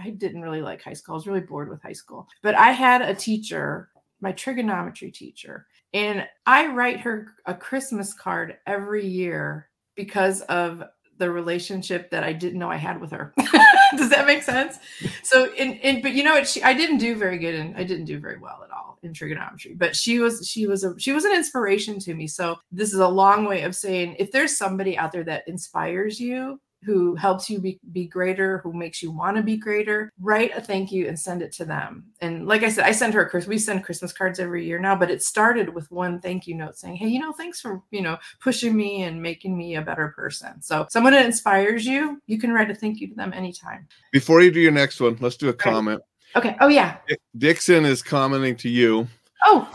I 0.00 0.10
didn't 0.10 0.42
really 0.42 0.60
like 0.60 0.82
high 0.82 0.94
school. 0.94 1.14
I 1.14 1.16
was 1.16 1.28
really 1.28 1.42
bored 1.42 1.68
with 1.68 1.80
high 1.80 1.92
school. 1.92 2.26
But 2.42 2.56
I 2.56 2.72
had 2.72 3.02
a 3.02 3.14
teacher, 3.14 3.90
my 4.20 4.32
trigonometry 4.32 5.12
teacher, 5.12 5.68
and 5.94 6.26
I 6.44 6.66
write 6.66 6.98
her 7.00 7.28
a 7.46 7.54
Christmas 7.54 8.12
card 8.12 8.58
every 8.66 9.06
year 9.06 9.68
because 9.94 10.40
of 10.42 10.82
the 11.22 11.30
relationship 11.30 12.10
that 12.10 12.24
I 12.24 12.32
didn't 12.32 12.58
know 12.58 12.68
I 12.68 12.76
had 12.76 13.00
with 13.00 13.12
her. 13.12 13.32
Does 13.96 14.10
that 14.10 14.26
make 14.26 14.42
sense? 14.42 14.78
So, 15.22 15.52
in, 15.54 15.74
in 15.74 16.02
but 16.02 16.14
you 16.14 16.24
know 16.24 16.32
what? 16.32 16.48
She, 16.48 16.60
I 16.64 16.74
didn't 16.74 16.98
do 16.98 17.14
very 17.14 17.38
good, 17.38 17.54
and 17.54 17.76
I 17.76 17.84
didn't 17.84 18.06
do 18.06 18.18
very 18.18 18.38
well 18.38 18.60
at 18.64 18.72
all 18.72 18.98
in 19.04 19.14
trigonometry. 19.14 19.74
But 19.74 19.94
she 19.94 20.18
was 20.18 20.48
she 20.48 20.66
was 20.66 20.82
a 20.82 20.98
she 20.98 21.12
was 21.12 21.24
an 21.24 21.32
inspiration 21.32 22.00
to 22.00 22.14
me. 22.14 22.26
So 22.26 22.56
this 22.72 22.92
is 22.92 22.98
a 22.98 23.06
long 23.06 23.44
way 23.44 23.62
of 23.62 23.76
saying 23.76 24.16
if 24.18 24.32
there's 24.32 24.56
somebody 24.56 24.98
out 24.98 25.12
there 25.12 25.22
that 25.24 25.46
inspires 25.46 26.18
you 26.18 26.60
who 26.84 27.14
helps 27.14 27.48
you 27.48 27.58
be, 27.58 27.78
be 27.92 28.06
greater, 28.06 28.58
who 28.58 28.72
makes 28.72 29.02
you 29.02 29.10
want 29.10 29.36
to 29.36 29.42
be 29.42 29.56
greater, 29.56 30.12
write 30.20 30.56
a 30.56 30.60
thank 30.60 30.90
you 30.90 31.06
and 31.08 31.18
send 31.18 31.42
it 31.42 31.52
to 31.52 31.64
them. 31.64 32.04
And 32.20 32.46
like 32.46 32.62
I 32.62 32.68
said, 32.68 32.84
I 32.84 32.92
send 32.92 33.14
her 33.14 33.24
a 33.24 33.48
we 33.48 33.58
send 33.58 33.84
Christmas 33.84 34.12
cards 34.12 34.38
every 34.38 34.66
year 34.66 34.78
now, 34.78 34.96
but 34.96 35.10
it 35.10 35.22
started 35.22 35.68
with 35.68 35.90
one 35.90 36.20
thank 36.20 36.46
you 36.46 36.54
note 36.54 36.76
saying, 36.76 36.96
Hey, 36.96 37.08
you 37.08 37.20
know, 37.20 37.32
thanks 37.32 37.60
for, 37.60 37.82
you 37.90 38.02
know, 38.02 38.18
pushing 38.40 38.76
me 38.76 39.02
and 39.02 39.20
making 39.20 39.56
me 39.56 39.76
a 39.76 39.82
better 39.82 40.08
person. 40.08 40.60
So 40.60 40.86
someone 40.90 41.12
that 41.12 41.24
inspires 41.24 41.86
you, 41.86 42.20
you 42.26 42.38
can 42.38 42.52
write 42.52 42.70
a 42.70 42.74
thank 42.74 43.00
you 43.00 43.08
to 43.08 43.14
them 43.14 43.32
anytime. 43.32 43.86
Before 44.12 44.42
you 44.42 44.50
do 44.50 44.60
your 44.60 44.72
next 44.72 45.00
one, 45.00 45.16
let's 45.20 45.36
do 45.36 45.48
a 45.48 45.54
comment. 45.54 46.02
Okay. 46.36 46.56
Oh 46.60 46.68
yeah. 46.68 46.96
Dixon 47.36 47.84
is 47.84 48.02
commenting 48.02 48.56
to 48.56 48.68
you. 48.68 49.06
Oh. 49.44 49.68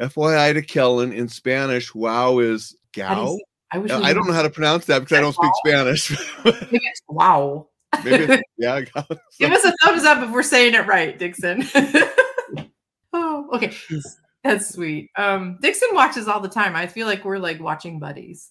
FYI 0.00 0.54
to 0.54 0.62
Kellen 0.62 1.12
in 1.12 1.28
Spanish, 1.28 1.94
wow 1.94 2.38
is 2.38 2.76
gal. 2.92 3.38
I 3.70 3.78
wish 3.78 3.90
I 3.90 4.12
don't 4.14 4.26
know 4.26 4.32
how 4.32 4.42
to 4.42 4.50
pronounce 4.50 4.86
that 4.86 5.00
because 5.00 5.18
I 5.18 5.20
don't 5.20 5.34
speak 5.34 5.52
Spanish. 5.64 6.16
Wow. 7.08 7.68
Maybe 8.04 8.42
yeah. 8.58 8.80
Give 9.38 9.52
us 9.52 9.64
a 9.64 9.72
thumbs 9.82 10.04
up 10.04 10.22
if 10.22 10.30
we're 10.30 10.42
saying 10.42 10.74
it 10.74 10.86
right, 10.86 11.18
Dixon. 11.18 11.64
oh, 13.12 13.48
okay. 13.54 13.74
That's 14.44 14.68
sweet. 14.74 15.10
Um, 15.16 15.58
Dixon 15.60 15.88
watches 15.92 16.28
all 16.28 16.40
the 16.40 16.48
time. 16.48 16.76
I 16.76 16.86
feel 16.86 17.06
like 17.06 17.24
we're 17.24 17.38
like 17.38 17.60
watching 17.60 17.98
buddies. 17.98 18.50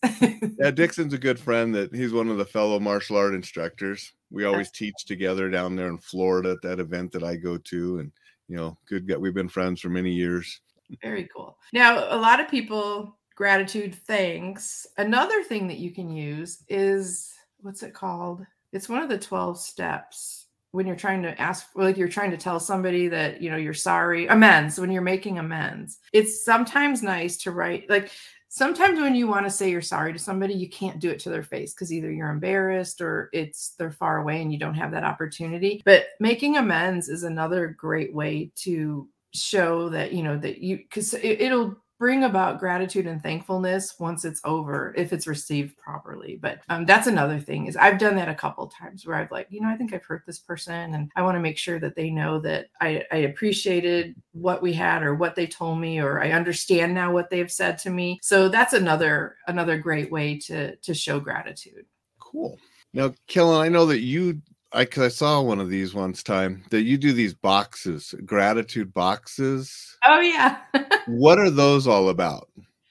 yeah, 0.59 0.71
Dixon's 0.71 1.13
a 1.13 1.17
good 1.17 1.39
friend 1.39 1.73
that 1.75 1.93
he's 1.95 2.13
one 2.13 2.29
of 2.29 2.37
the 2.37 2.45
fellow 2.45 2.79
martial 2.79 3.15
art 3.15 3.35
instructors. 3.35 4.11
We 4.31 4.45
always 4.45 4.71
teach 4.71 5.05
together 5.05 5.49
down 5.49 5.75
there 5.75 5.87
in 5.87 5.99
Florida 5.99 6.51
at 6.51 6.61
that 6.63 6.79
event 6.79 7.11
that 7.13 7.23
I 7.23 7.35
go 7.35 7.57
to. 7.57 7.99
And, 7.99 8.11
you 8.47 8.57
know, 8.57 8.77
good. 8.87 9.09
We've 9.19 9.33
been 9.33 9.49
friends 9.49 9.81
for 9.81 9.89
many 9.89 10.11
years. 10.11 10.61
Very 11.01 11.29
cool. 11.35 11.57
Now, 11.73 12.13
a 12.13 12.17
lot 12.17 12.39
of 12.39 12.49
people 12.49 13.16
gratitude 13.37 13.93
thanks. 13.93 14.87
Another 14.97 15.43
thing 15.43 15.67
that 15.67 15.77
you 15.77 15.91
can 15.91 16.09
use 16.09 16.63
is 16.67 17.31
what's 17.61 17.83
it 17.83 17.93
called? 17.93 18.43
It's 18.73 18.89
one 18.89 19.03
of 19.03 19.09
the 19.09 19.17
12 19.17 19.59
steps 19.59 20.47
when 20.71 20.87
you're 20.87 20.95
trying 20.95 21.21
to 21.21 21.39
ask 21.39 21.67
like 21.75 21.97
you're 21.97 22.07
trying 22.09 22.31
to 22.31 22.37
tell 22.37 22.59
somebody 22.59 23.07
that 23.07 23.41
you 23.41 23.49
know 23.49 23.55
you're 23.55 23.73
sorry 23.73 24.27
amends 24.27 24.77
when 24.77 24.91
you're 24.91 25.01
making 25.01 25.39
amends 25.39 25.99
it's 26.11 26.43
sometimes 26.43 27.01
nice 27.01 27.37
to 27.37 27.51
write 27.51 27.89
like 27.89 28.11
sometimes 28.49 28.99
when 28.99 29.15
you 29.15 29.27
want 29.27 29.45
to 29.45 29.49
say 29.49 29.71
you're 29.71 29.81
sorry 29.81 30.11
to 30.11 30.19
somebody 30.19 30.53
you 30.53 30.69
can't 30.69 30.99
do 30.99 31.09
it 31.09 31.19
to 31.19 31.29
their 31.29 31.41
face 31.41 31.73
because 31.73 31.93
either 31.93 32.11
you're 32.11 32.29
embarrassed 32.29 32.99
or 32.99 33.29
it's 33.31 33.75
they're 33.79 33.91
far 33.91 34.17
away 34.17 34.41
and 34.41 34.51
you 34.51 34.59
don't 34.59 34.75
have 34.75 34.91
that 34.91 35.05
opportunity 35.05 35.81
but 35.85 36.07
making 36.19 36.57
amends 36.57 37.07
is 37.07 37.23
another 37.23 37.69
great 37.69 38.13
way 38.13 38.51
to 38.53 39.07
show 39.33 39.87
that 39.87 40.11
you 40.11 40.21
know 40.21 40.37
that 40.37 40.59
you 40.59 40.77
because 40.77 41.13
it, 41.13 41.41
it'll 41.41 41.77
bring 41.99 42.23
about 42.23 42.59
gratitude 42.59 43.07
and 43.07 43.21
thankfulness 43.23 43.99
once 43.99 44.25
it's 44.25 44.41
over 44.43 44.93
if 44.97 45.13
it's 45.13 45.27
received 45.27 45.77
properly 45.77 46.37
but 46.41 46.59
um, 46.69 46.85
that's 46.85 47.07
another 47.07 47.39
thing 47.39 47.65
is 47.65 47.75
i've 47.77 47.97
done 47.97 48.15
that 48.15 48.29
a 48.29 48.35
couple 48.35 48.67
times 48.67 49.05
where 49.05 49.17
i've 49.17 49.31
like 49.31 49.47
you 49.49 49.61
know 49.61 49.69
i 49.69 49.75
think 49.75 49.93
i've 49.93 50.05
hurt 50.05 50.23
this 50.25 50.39
person 50.39 50.93
and 50.93 51.11
i 51.15 51.21
want 51.21 51.35
to 51.35 51.41
make 51.41 51.57
sure 51.57 51.79
that 51.79 51.95
they 51.95 52.09
know 52.09 52.39
that 52.39 52.67
I, 52.81 53.03
I 53.11 53.17
appreciated 53.17 54.15
what 54.31 54.61
we 54.61 54.73
had 54.73 55.03
or 55.03 55.15
what 55.15 55.35
they 55.35 55.47
told 55.47 55.79
me 55.79 55.99
or 55.99 56.21
i 56.21 56.31
understand 56.31 56.93
now 56.93 57.11
what 57.11 57.29
they've 57.29 57.51
said 57.51 57.77
to 57.79 57.89
me. 57.89 58.19
So 58.21 58.49
that's 58.49 58.73
another 58.73 59.37
another 59.47 59.77
great 59.77 60.11
way 60.11 60.37
to 60.39 60.75
to 60.75 60.93
show 60.93 61.19
gratitude. 61.19 61.85
Cool. 62.19 62.57
Now 62.93 63.13
kellen 63.27 63.61
i 63.61 63.69
know 63.69 63.85
that 63.85 64.01
you 64.01 64.41
I 64.73 64.85
cause 64.85 65.03
I 65.03 65.07
saw 65.09 65.41
one 65.41 65.59
of 65.59 65.69
these 65.69 65.93
once 65.93 66.23
time 66.23 66.63
that 66.71 66.81
you 66.81 66.97
do 66.97 67.13
these 67.13 67.33
boxes, 67.33 68.13
gratitude 68.25 68.93
boxes. 68.93 69.97
Oh 70.05 70.19
yeah. 70.19 70.57
what 71.07 71.39
are 71.39 71.49
those 71.49 71.87
all 71.87 72.09
about? 72.09 72.49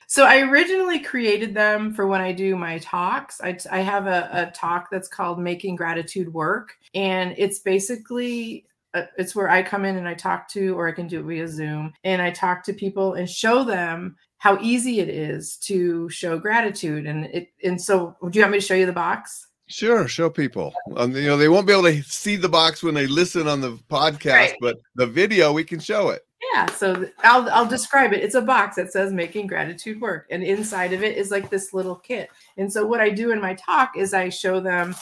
So 0.09 0.25
I 0.25 0.41
originally 0.41 1.01
created 1.01 1.53
them 1.53 1.93
for 1.93 2.07
when 2.07 2.21
I 2.21 2.33
do 2.33 2.57
my 2.57 2.79
talks. 2.79 3.41
I, 3.41 3.59
I 3.71 3.81
have 3.81 4.07
a, 4.07 4.29
a 4.33 4.51
talk 4.53 4.89
that's 4.91 5.09
called 5.09 5.41
Making 5.41 5.75
Gratitude 5.75 6.33
Work, 6.33 6.77
and 6.95 7.35
it's 7.37 7.59
basically 7.59 8.67
uh, 8.95 9.03
it's 9.19 9.35
where 9.35 9.51
I 9.51 9.63
come 9.63 9.85
in 9.85 9.97
and 9.97 10.09
I 10.09 10.15
talk 10.15 10.49
to, 10.51 10.79
or 10.79 10.89
I 10.89 10.93
can 10.93 11.09
do 11.09 11.21
it 11.21 11.25
via 11.25 11.49
Zoom, 11.49 11.93
and 12.05 12.23
I 12.23 12.31
talk 12.31 12.63
to 12.65 12.73
people 12.73 13.15
and 13.15 13.29
show 13.29 13.65
them 13.65 14.17
how 14.39 14.59
easy 14.61 15.01
it 15.01 15.09
is 15.09 15.57
to 15.59 16.09
show 16.09 16.39
gratitude. 16.39 17.07
And 17.07 17.27
it 17.27 17.49
and 17.65 17.81
so, 17.81 18.17
do 18.31 18.39
you 18.39 18.45
want 18.45 18.53
me 18.53 18.61
to 18.61 18.65
show 18.65 18.75
you 18.75 18.87
the 18.87 18.93
box? 18.93 19.46
Sure, 19.69 20.07
show 20.07 20.31
people. 20.31 20.73
Um, 20.97 21.15
you 21.15 21.27
know, 21.27 21.37
they 21.37 21.49
won't 21.49 21.67
be 21.67 21.73
able 21.73 21.85
to 21.85 22.03
see 22.05 22.37
the 22.37 22.49
box 22.49 22.83
when 22.83 22.95
they 22.95 23.07
listen 23.07 23.49
on 23.49 23.61
the 23.61 23.73
podcast, 23.91 24.33
right. 24.33 24.57
but 24.61 24.77
the 24.95 25.07
video 25.07 25.53
we 25.53 25.65
can 25.65 25.81
show 25.81 26.11
it. 26.11 26.23
Yeah, 26.55 26.67
so 26.67 27.09
I'll 27.25 27.51
I'll 27.51 27.67
describe 27.67 28.13
it. 28.13 28.23
It's 28.23 28.37
a 28.37 28.43
box 28.43 28.77
that 28.77 28.93
says 28.93 29.13
making 29.13 29.49
gratitude 29.49 30.01
work, 30.01 30.27
and 30.31 30.45
inside 30.45 30.93
of 30.93 31.03
it 31.03 31.17
is 31.17 31.31
like 31.31 31.51
this 31.51 31.75
little 31.75 31.97
kit. 31.97 32.31
And 32.57 32.73
so 32.73 32.87
what 32.87 33.01
I 33.01 33.11
do 33.11 33.33
in 33.33 33.41
my 33.41 33.55
talk 33.55 33.97
is 33.97 34.15
I 34.15 34.29
show 34.29 34.61
them. 34.61 34.95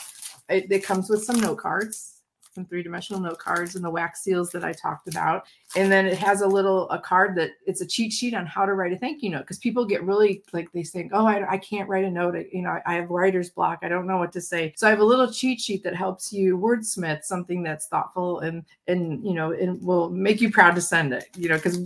It, 0.49 0.71
it 0.71 0.83
comes 0.83 1.09
with 1.09 1.23
some 1.23 1.39
note 1.39 1.57
cards 1.57 2.14
some 2.55 2.65
three-dimensional 2.65 3.21
note 3.21 3.37
cards 3.37 3.75
and 3.75 3.83
the 3.83 3.89
wax 3.89 4.23
seals 4.23 4.49
that 4.51 4.63
I 4.63 4.71
talked 4.71 5.09
about. 5.09 5.45
And 5.75 5.91
then 5.91 6.05
it 6.05 6.17
has 6.17 6.41
a 6.41 6.47
little 6.47 6.89
a 6.89 6.99
card 6.99 7.35
that 7.35 7.51
it's 7.67 7.81
a 7.81 7.85
cheat 7.85 8.13
sheet 8.13 8.33
on 8.33 8.45
how 8.45 8.65
to 8.65 8.73
write 8.73 8.93
a 8.93 8.97
thank 8.97 9.21
you 9.21 9.29
note 9.29 9.41
because 9.41 9.59
people 9.59 9.85
get 9.85 10.03
really 10.03 10.41
like 10.53 10.71
they 10.71 10.83
think, 10.83 11.11
oh, 11.13 11.27
I, 11.27 11.51
I 11.51 11.57
can't 11.57 11.89
write 11.89 12.05
a 12.05 12.09
note. 12.09 12.35
I, 12.35 12.45
you 12.51 12.61
know, 12.61 12.79
I 12.85 12.95
have 12.95 13.09
writer's 13.09 13.49
block. 13.49 13.79
I 13.83 13.89
don't 13.89 14.07
know 14.07 14.17
what 14.17 14.31
to 14.33 14.41
say. 14.41 14.73
So 14.77 14.87
I 14.87 14.89
have 14.89 15.01
a 15.01 15.05
little 15.05 15.31
cheat 15.31 15.59
sheet 15.59 15.83
that 15.83 15.95
helps 15.95 16.31
you 16.31 16.57
wordsmith 16.57 17.23
something 17.23 17.61
that's 17.61 17.87
thoughtful 17.87 18.39
and 18.39 18.63
and 18.87 19.23
you 19.25 19.33
know 19.33 19.51
and 19.51 19.81
will 19.83 20.09
make 20.09 20.39
you 20.39 20.49
proud 20.49 20.75
to 20.75 20.81
send 20.81 21.13
it. 21.13 21.27
You 21.35 21.49
know, 21.49 21.55
because 21.55 21.85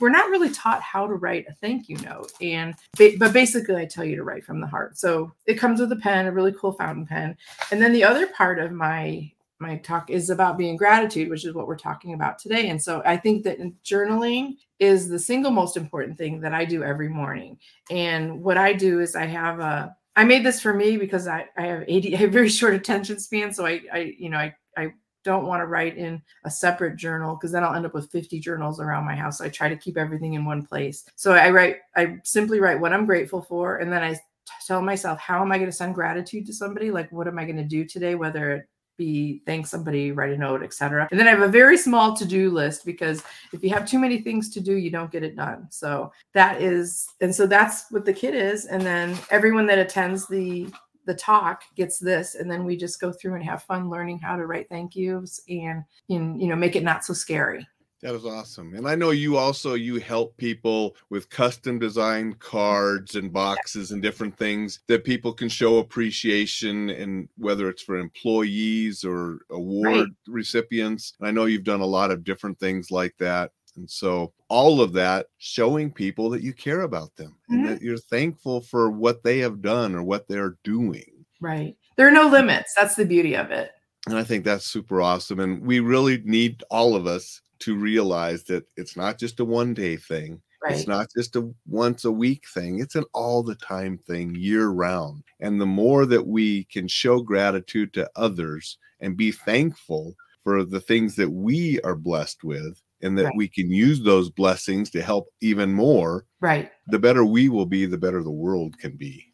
we're 0.00 0.08
not 0.10 0.30
really 0.30 0.50
taught 0.50 0.80
how 0.82 1.06
to 1.06 1.14
write 1.14 1.46
a 1.48 1.52
thank 1.54 1.88
you 1.88 1.96
note 1.98 2.32
and 2.40 2.74
but 2.96 3.32
basically 3.32 3.76
i 3.76 3.84
tell 3.84 4.04
you 4.04 4.16
to 4.16 4.24
write 4.24 4.44
from 4.44 4.60
the 4.60 4.66
heart 4.66 4.98
so 4.98 5.32
it 5.46 5.54
comes 5.54 5.80
with 5.80 5.92
a 5.92 5.96
pen 5.96 6.26
a 6.26 6.32
really 6.32 6.52
cool 6.52 6.72
fountain 6.72 7.06
pen 7.06 7.36
and 7.70 7.80
then 7.80 7.92
the 7.92 8.04
other 8.04 8.26
part 8.28 8.58
of 8.58 8.72
my 8.72 9.30
my 9.60 9.76
talk 9.78 10.10
is 10.10 10.30
about 10.30 10.58
being 10.58 10.76
gratitude, 10.76 11.30
which 11.30 11.44
is 11.44 11.54
what 11.54 11.66
we're 11.66 11.76
talking 11.76 12.14
about 12.14 12.38
today. 12.38 12.68
And 12.68 12.82
so 12.82 13.02
I 13.04 13.16
think 13.16 13.44
that 13.44 13.58
journaling 13.84 14.56
is 14.78 15.08
the 15.08 15.18
single 15.18 15.50
most 15.50 15.76
important 15.76 16.18
thing 16.18 16.40
that 16.40 16.52
I 16.52 16.64
do 16.64 16.82
every 16.82 17.08
morning. 17.08 17.58
And 17.90 18.42
what 18.42 18.58
I 18.58 18.72
do 18.72 19.00
is 19.00 19.14
I 19.14 19.26
have 19.26 19.60
a 19.60 19.96
I 20.16 20.24
made 20.24 20.44
this 20.44 20.60
for 20.60 20.72
me 20.72 20.96
because 20.96 21.26
I, 21.26 21.46
I 21.56 21.62
have 21.66 21.84
80 21.86 22.14
I 22.16 22.18
have 22.18 22.32
very 22.32 22.48
short 22.48 22.74
attention 22.74 23.18
span. 23.18 23.52
So 23.52 23.66
I 23.66 23.80
I 23.92 24.14
you 24.18 24.28
know 24.28 24.38
I 24.38 24.54
I 24.76 24.92
don't 25.24 25.46
want 25.46 25.60
to 25.60 25.66
write 25.66 25.96
in 25.96 26.22
a 26.44 26.50
separate 26.50 26.96
journal 26.96 27.34
because 27.34 27.50
then 27.50 27.64
I'll 27.64 27.74
end 27.74 27.86
up 27.86 27.94
with 27.94 28.10
50 28.10 28.38
journals 28.40 28.78
around 28.78 29.06
my 29.06 29.16
house. 29.16 29.38
So 29.38 29.44
I 29.44 29.48
try 29.48 29.68
to 29.68 29.76
keep 29.76 29.96
everything 29.96 30.34
in 30.34 30.44
one 30.44 30.64
place. 30.64 31.04
So 31.16 31.32
I 31.32 31.50
write, 31.50 31.76
I 31.96 32.18
simply 32.24 32.60
write 32.60 32.78
what 32.78 32.92
I'm 32.92 33.06
grateful 33.06 33.40
for. 33.40 33.78
And 33.78 33.90
then 33.90 34.02
I 34.02 34.18
tell 34.66 34.82
myself, 34.82 35.18
how 35.18 35.40
am 35.40 35.50
I 35.50 35.58
going 35.58 35.70
to 35.70 35.76
send 35.76 35.94
gratitude 35.94 36.44
to 36.46 36.52
somebody? 36.52 36.90
Like, 36.90 37.10
what 37.10 37.26
am 37.26 37.38
I 37.38 37.44
going 37.44 37.56
to 37.56 37.64
do 37.64 37.84
today? 37.84 38.14
Whether 38.14 38.68
be 38.96 39.42
thank 39.44 39.66
somebody 39.66 40.12
write 40.12 40.32
a 40.32 40.38
note 40.38 40.62
etc 40.62 41.08
and 41.10 41.18
then 41.18 41.26
i 41.26 41.30
have 41.30 41.42
a 41.42 41.48
very 41.48 41.76
small 41.76 42.16
to-do 42.16 42.50
list 42.50 42.84
because 42.84 43.22
if 43.52 43.62
you 43.64 43.70
have 43.70 43.88
too 43.88 43.98
many 43.98 44.18
things 44.18 44.48
to 44.50 44.60
do 44.60 44.76
you 44.84 44.90
don't 44.90 45.10
get 45.10 45.22
it 45.22 45.34
done. 45.36 45.66
So 45.70 46.12
that 46.32 46.60
is 46.62 47.08
and 47.20 47.34
so 47.34 47.46
that's 47.46 47.86
what 47.90 48.04
the 48.04 48.12
kit 48.12 48.34
is. 48.34 48.66
And 48.66 48.82
then 48.82 49.16
everyone 49.30 49.66
that 49.66 49.78
attends 49.78 50.26
the 50.26 50.72
the 51.06 51.14
talk 51.14 51.64
gets 51.76 51.98
this. 51.98 52.34
And 52.34 52.50
then 52.50 52.64
we 52.64 52.76
just 52.76 52.98
go 52.98 53.12
through 53.12 53.34
and 53.34 53.44
have 53.44 53.62
fun 53.62 53.90
learning 53.90 54.20
how 54.20 54.36
to 54.36 54.46
write 54.46 54.70
thank 54.70 54.96
yous 54.96 55.40
and, 55.48 55.84
and 56.08 56.40
you 56.40 56.48
know 56.48 56.56
make 56.56 56.76
it 56.76 56.82
not 56.82 57.04
so 57.04 57.12
scary 57.12 57.66
that 58.04 58.14
is 58.14 58.26
awesome. 58.26 58.74
And 58.74 58.86
I 58.86 58.94
know 58.94 59.12
you 59.12 59.38
also 59.38 59.72
you 59.72 59.98
help 59.98 60.36
people 60.36 60.94
with 61.08 61.30
custom 61.30 61.78
designed 61.78 62.38
cards 62.38 63.14
and 63.14 63.32
boxes 63.32 63.92
and 63.92 64.02
different 64.02 64.36
things 64.36 64.80
that 64.88 65.04
people 65.04 65.32
can 65.32 65.48
show 65.48 65.78
appreciation 65.78 66.90
and 66.90 67.30
whether 67.38 67.66
it's 67.70 67.80
for 67.80 67.96
employees 67.96 69.04
or 69.04 69.38
award 69.48 69.96
right. 69.96 70.08
recipients. 70.28 71.14
I 71.22 71.30
know 71.30 71.46
you've 71.46 71.64
done 71.64 71.80
a 71.80 71.86
lot 71.86 72.10
of 72.10 72.24
different 72.24 72.60
things 72.60 72.90
like 72.90 73.14
that. 73.20 73.52
And 73.76 73.90
so 73.90 74.34
all 74.50 74.82
of 74.82 74.92
that 74.92 75.28
showing 75.38 75.90
people 75.90 76.28
that 76.28 76.42
you 76.42 76.52
care 76.52 76.82
about 76.82 77.16
them 77.16 77.34
mm-hmm. 77.50 77.54
and 77.54 77.68
that 77.70 77.82
you're 77.82 77.96
thankful 77.96 78.60
for 78.60 78.90
what 78.90 79.22
they 79.22 79.38
have 79.38 79.62
done 79.62 79.94
or 79.94 80.02
what 80.02 80.28
they're 80.28 80.58
doing. 80.62 81.24
Right. 81.40 81.74
There 81.96 82.06
are 82.06 82.12
no 82.12 82.28
limits. 82.28 82.74
That's 82.76 82.96
the 82.96 83.06
beauty 83.06 83.34
of 83.34 83.50
it. 83.50 83.70
And 84.06 84.18
I 84.18 84.24
think 84.24 84.44
that's 84.44 84.66
super 84.66 85.00
awesome. 85.00 85.40
And 85.40 85.62
we 85.62 85.80
really 85.80 86.20
need 86.26 86.62
all 86.70 86.94
of 86.94 87.06
us 87.06 87.40
to 87.64 87.76
realize 87.76 88.44
that 88.44 88.66
it's 88.76 88.96
not 88.96 89.18
just 89.18 89.40
a 89.40 89.44
one 89.44 89.72
day 89.72 89.96
thing. 89.96 90.40
Right. 90.62 90.76
It's 90.76 90.86
not 90.86 91.08
just 91.16 91.36
a 91.36 91.50
once 91.66 92.04
a 92.04 92.10
week 92.10 92.44
thing. 92.52 92.80
It's 92.80 92.94
an 92.94 93.04
all 93.14 93.42
the 93.42 93.54
time 93.54 93.98
thing 93.98 94.34
year 94.34 94.68
round. 94.68 95.24
And 95.40 95.60
the 95.60 95.66
more 95.66 96.06
that 96.06 96.26
we 96.26 96.64
can 96.64 96.88
show 96.88 97.20
gratitude 97.20 97.92
to 97.94 98.10
others 98.16 98.78
and 99.00 99.16
be 99.16 99.32
thankful 99.32 100.14
for 100.42 100.64
the 100.64 100.80
things 100.80 101.16
that 101.16 101.30
we 101.30 101.80
are 101.82 101.96
blessed 101.96 102.44
with 102.44 102.80
and 103.02 103.16
that 103.18 103.24
right. 103.24 103.36
we 103.36 103.48
can 103.48 103.70
use 103.70 104.02
those 104.02 104.30
blessings 104.30 104.90
to 104.90 105.02
help 105.02 105.28
even 105.40 105.72
more. 105.72 106.26
Right. 106.40 106.70
The 106.88 106.98
better 106.98 107.24
we 107.24 107.48
will 107.48 107.66
be, 107.66 107.86
the 107.86 107.98
better 107.98 108.22
the 108.22 108.30
world 108.30 108.78
can 108.78 108.96
be. 108.96 109.24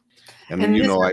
And, 0.51 0.63
and 0.63 0.77
you 0.77 0.85
know, 0.85 1.03
I 1.03 1.13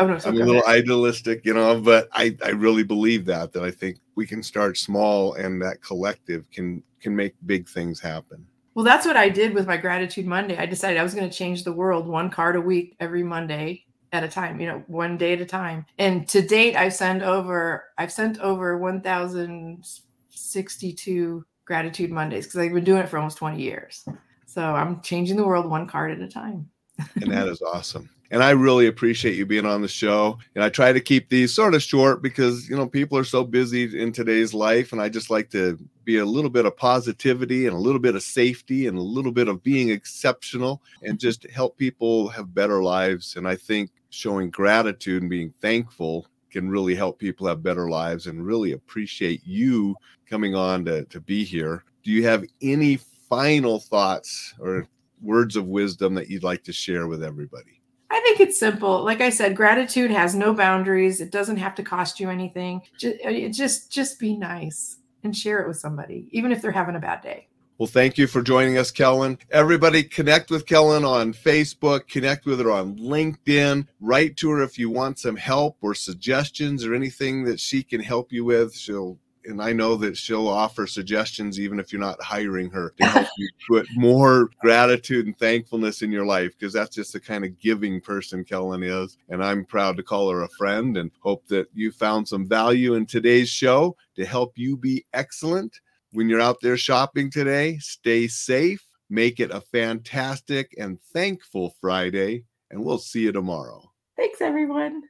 Oh 0.00 0.06
no, 0.06 0.18
I'm 0.24 0.40
a 0.40 0.44
little 0.44 0.66
idealistic, 0.66 1.44
you 1.44 1.52
know, 1.52 1.78
but 1.78 2.08
I, 2.12 2.34
I 2.42 2.48
really 2.50 2.82
believe 2.82 3.26
that 3.26 3.52
that 3.52 3.62
I 3.62 3.70
think 3.70 3.98
we 4.14 4.26
can 4.26 4.42
start 4.42 4.78
small 4.78 5.34
and 5.34 5.60
that 5.60 5.82
collective 5.82 6.50
can 6.50 6.82
can 7.00 7.14
make 7.14 7.34
big 7.44 7.68
things 7.68 8.00
happen. 8.00 8.46
Well, 8.74 8.86
that's 8.86 9.04
what 9.04 9.18
I 9.18 9.28
did 9.28 9.52
with 9.52 9.66
my 9.66 9.76
gratitude 9.76 10.26
Monday. 10.26 10.56
I 10.56 10.64
decided 10.64 10.98
I 10.98 11.02
was 11.02 11.12
going 11.14 11.28
to 11.28 11.36
change 11.36 11.64
the 11.64 11.72
world 11.72 12.06
one 12.06 12.30
card 12.30 12.56
a 12.56 12.62
week 12.62 12.96
every 12.98 13.22
Monday 13.22 13.84
at 14.12 14.24
a 14.24 14.28
time, 14.28 14.58
you 14.58 14.66
know, 14.66 14.82
one 14.86 15.18
day 15.18 15.34
at 15.34 15.42
a 15.42 15.46
time. 15.46 15.84
And 15.98 16.26
to 16.28 16.40
date, 16.40 16.76
I've 16.76 16.94
sent 16.94 17.22
over 17.22 17.84
I've 17.98 18.12
sent 18.12 18.40
over 18.40 18.78
1062 18.78 21.44
gratitude 21.66 22.10
Mondays 22.10 22.46
because 22.46 22.60
I've 22.60 22.72
been 22.72 22.84
doing 22.84 23.02
it 23.02 23.10
for 23.10 23.18
almost 23.18 23.36
20 23.36 23.60
years. 23.60 24.06
So 24.46 24.62
I'm 24.62 25.02
changing 25.02 25.36
the 25.36 25.46
world 25.46 25.68
one 25.68 25.86
card 25.86 26.10
at 26.10 26.20
a 26.20 26.28
time. 26.28 26.70
and 27.16 27.30
that 27.30 27.48
is 27.48 27.60
awesome. 27.60 28.08
And 28.32 28.44
I 28.44 28.50
really 28.50 28.86
appreciate 28.86 29.34
you 29.34 29.44
being 29.44 29.66
on 29.66 29.82
the 29.82 29.88
show. 29.88 30.38
And 30.54 30.62
I 30.62 30.68
try 30.68 30.92
to 30.92 31.00
keep 31.00 31.28
these 31.28 31.52
sort 31.52 31.74
of 31.74 31.82
short 31.82 32.22
because, 32.22 32.68
you 32.68 32.76
know, 32.76 32.88
people 32.88 33.18
are 33.18 33.24
so 33.24 33.42
busy 33.42 34.00
in 34.00 34.12
today's 34.12 34.54
life. 34.54 34.92
And 34.92 35.02
I 35.02 35.08
just 35.08 35.30
like 35.30 35.50
to 35.50 35.78
be 36.04 36.18
a 36.18 36.24
little 36.24 36.50
bit 36.50 36.64
of 36.64 36.76
positivity 36.76 37.66
and 37.66 37.74
a 37.74 37.80
little 37.80 38.00
bit 38.00 38.14
of 38.14 38.22
safety 38.22 38.86
and 38.86 38.96
a 38.96 39.02
little 39.02 39.32
bit 39.32 39.48
of 39.48 39.64
being 39.64 39.90
exceptional 39.90 40.80
and 41.02 41.18
just 41.18 41.48
help 41.50 41.76
people 41.76 42.28
have 42.28 42.54
better 42.54 42.82
lives. 42.82 43.34
And 43.34 43.48
I 43.48 43.56
think 43.56 43.90
showing 44.10 44.50
gratitude 44.50 45.22
and 45.22 45.30
being 45.30 45.52
thankful 45.60 46.26
can 46.50 46.68
really 46.68 46.94
help 46.94 47.18
people 47.18 47.46
have 47.48 47.62
better 47.62 47.88
lives 47.88 48.26
and 48.26 48.46
really 48.46 48.72
appreciate 48.72 49.40
you 49.44 49.96
coming 50.28 50.54
on 50.54 50.84
to, 50.84 51.04
to 51.06 51.20
be 51.20 51.42
here. 51.44 51.84
Do 52.04 52.12
you 52.12 52.24
have 52.26 52.44
any 52.62 52.96
final 53.28 53.80
thoughts 53.80 54.54
or 54.60 54.86
words 55.20 55.56
of 55.56 55.66
wisdom 55.66 56.14
that 56.14 56.30
you'd 56.30 56.44
like 56.44 56.64
to 56.64 56.72
share 56.72 57.06
with 57.08 57.22
everybody? 57.22 57.79
I 58.10 58.20
think 58.20 58.40
it's 58.40 58.58
simple. 58.58 59.04
Like 59.04 59.20
I 59.20 59.30
said, 59.30 59.54
gratitude 59.54 60.10
has 60.10 60.34
no 60.34 60.52
boundaries. 60.52 61.20
It 61.20 61.30
doesn't 61.30 61.58
have 61.58 61.74
to 61.76 61.82
cost 61.82 62.18
you 62.18 62.28
anything. 62.28 62.82
Just, 62.98 63.24
uh, 63.24 63.48
just, 63.50 63.92
just 63.92 64.18
be 64.18 64.36
nice 64.36 64.98
and 65.22 65.36
share 65.36 65.60
it 65.60 65.68
with 65.68 65.76
somebody, 65.78 66.28
even 66.32 66.50
if 66.50 66.60
they're 66.60 66.72
having 66.72 66.96
a 66.96 67.00
bad 67.00 67.22
day. 67.22 67.46
Well, 67.78 67.86
thank 67.86 68.18
you 68.18 68.26
for 68.26 68.42
joining 68.42 68.76
us, 68.76 68.90
Kellen. 68.90 69.38
Everybody, 69.50 70.02
connect 70.02 70.50
with 70.50 70.66
Kellen 70.66 71.02
on 71.02 71.32
Facebook, 71.32 72.08
connect 72.08 72.44
with 72.44 72.60
her 72.60 72.70
on 72.70 72.98
LinkedIn, 72.98 73.86
write 74.00 74.36
to 74.36 74.50
her 74.50 74.62
if 74.62 74.78
you 74.78 74.90
want 74.90 75.18
some 75.18 75.36
help 75.36 75.78
or 75.80 75.94
suggestions 75.94 76.84
or 76.84 76.94
anything 76.94 77.44
that 77.44 77.58
she 77.58 77.82
can 77.82 78.02
help 78.02 78.32
you 78.32 78.44
with. 78.44 78.74
She'll 78.76 79.18
and 79.44 79.62
I 79.62 79.72
know 79.72 79.96
that 79.96 80.16
she'll 80.16 80.48
offer 80.48 80.86
suggestions 80.86 81.58
even 81.58 81.78
if 81.80 81.92
you're 81.92 82.00
not 82.00 82.22
hiring 82.22 82.70
her 82.70 82.92
to 82.98 83.06
help 83.06 83.28
you 83.36 83.48
put 83.68 83.86
more 83.94 84.50
gratitude 84.60 85.26
and 85.26 85.38
thankfulness 85.38 86.02
in 86.02 86.12
your 86.12 86.26
life 86.26 86.52
because 86.58 86.72
that's 86.72 86.94
just 86.94 87.12
the 87.12 87.20
kind 87.20 87.44
of 87.44 87.58
giving 87.58 88.00
person 88.00 88.44
Kellen 88.44 88.82
is. 88.82 89.16
And 89.28 89.44
I'm 89.44 89.64
proud 89.64 89.96
to 89.96 90.02
call 90.02 90.30
her 90.30 90.42
a 90.42 90.48
friend 90.48 90.96
and 90.96 91.10
hope 91.20 91.46
that 91.48 91.68
you 91.74 91.92
found 91.92 92.28
some 92.28 92.46
value 92.46 92.94
in 92.94 93.06
today's 93.06 93.48
show 93.48 93.96
to 94.16 94.24
help 94.24 94.52
you 94.56 94.76
be 94.76 95.04
excellent 95.12 95.80
when 96.12 96.28
you're 96.28 96.40
out 96.40 96.60
there 96.60 96.76
shopping 96.76 97.30
today. 97.30 97.78
Stay 97.78 98.26
safe, 98.26 98.84
make 99.08 99.40
it 99.40 99.50
a 99.50 99.60
fantastic 99.60 100.74
and 100.78 101.00
thankful 101.12 101.74
Friday, 101.80 102.44
and 102.70 102.84
we'll 102.84 102.98
see 102.98 103.22
you 103.22 103.32
tomorrow. 103.32 103.90
Thanks, 104.16 104.40
everyone. 104.40 105.02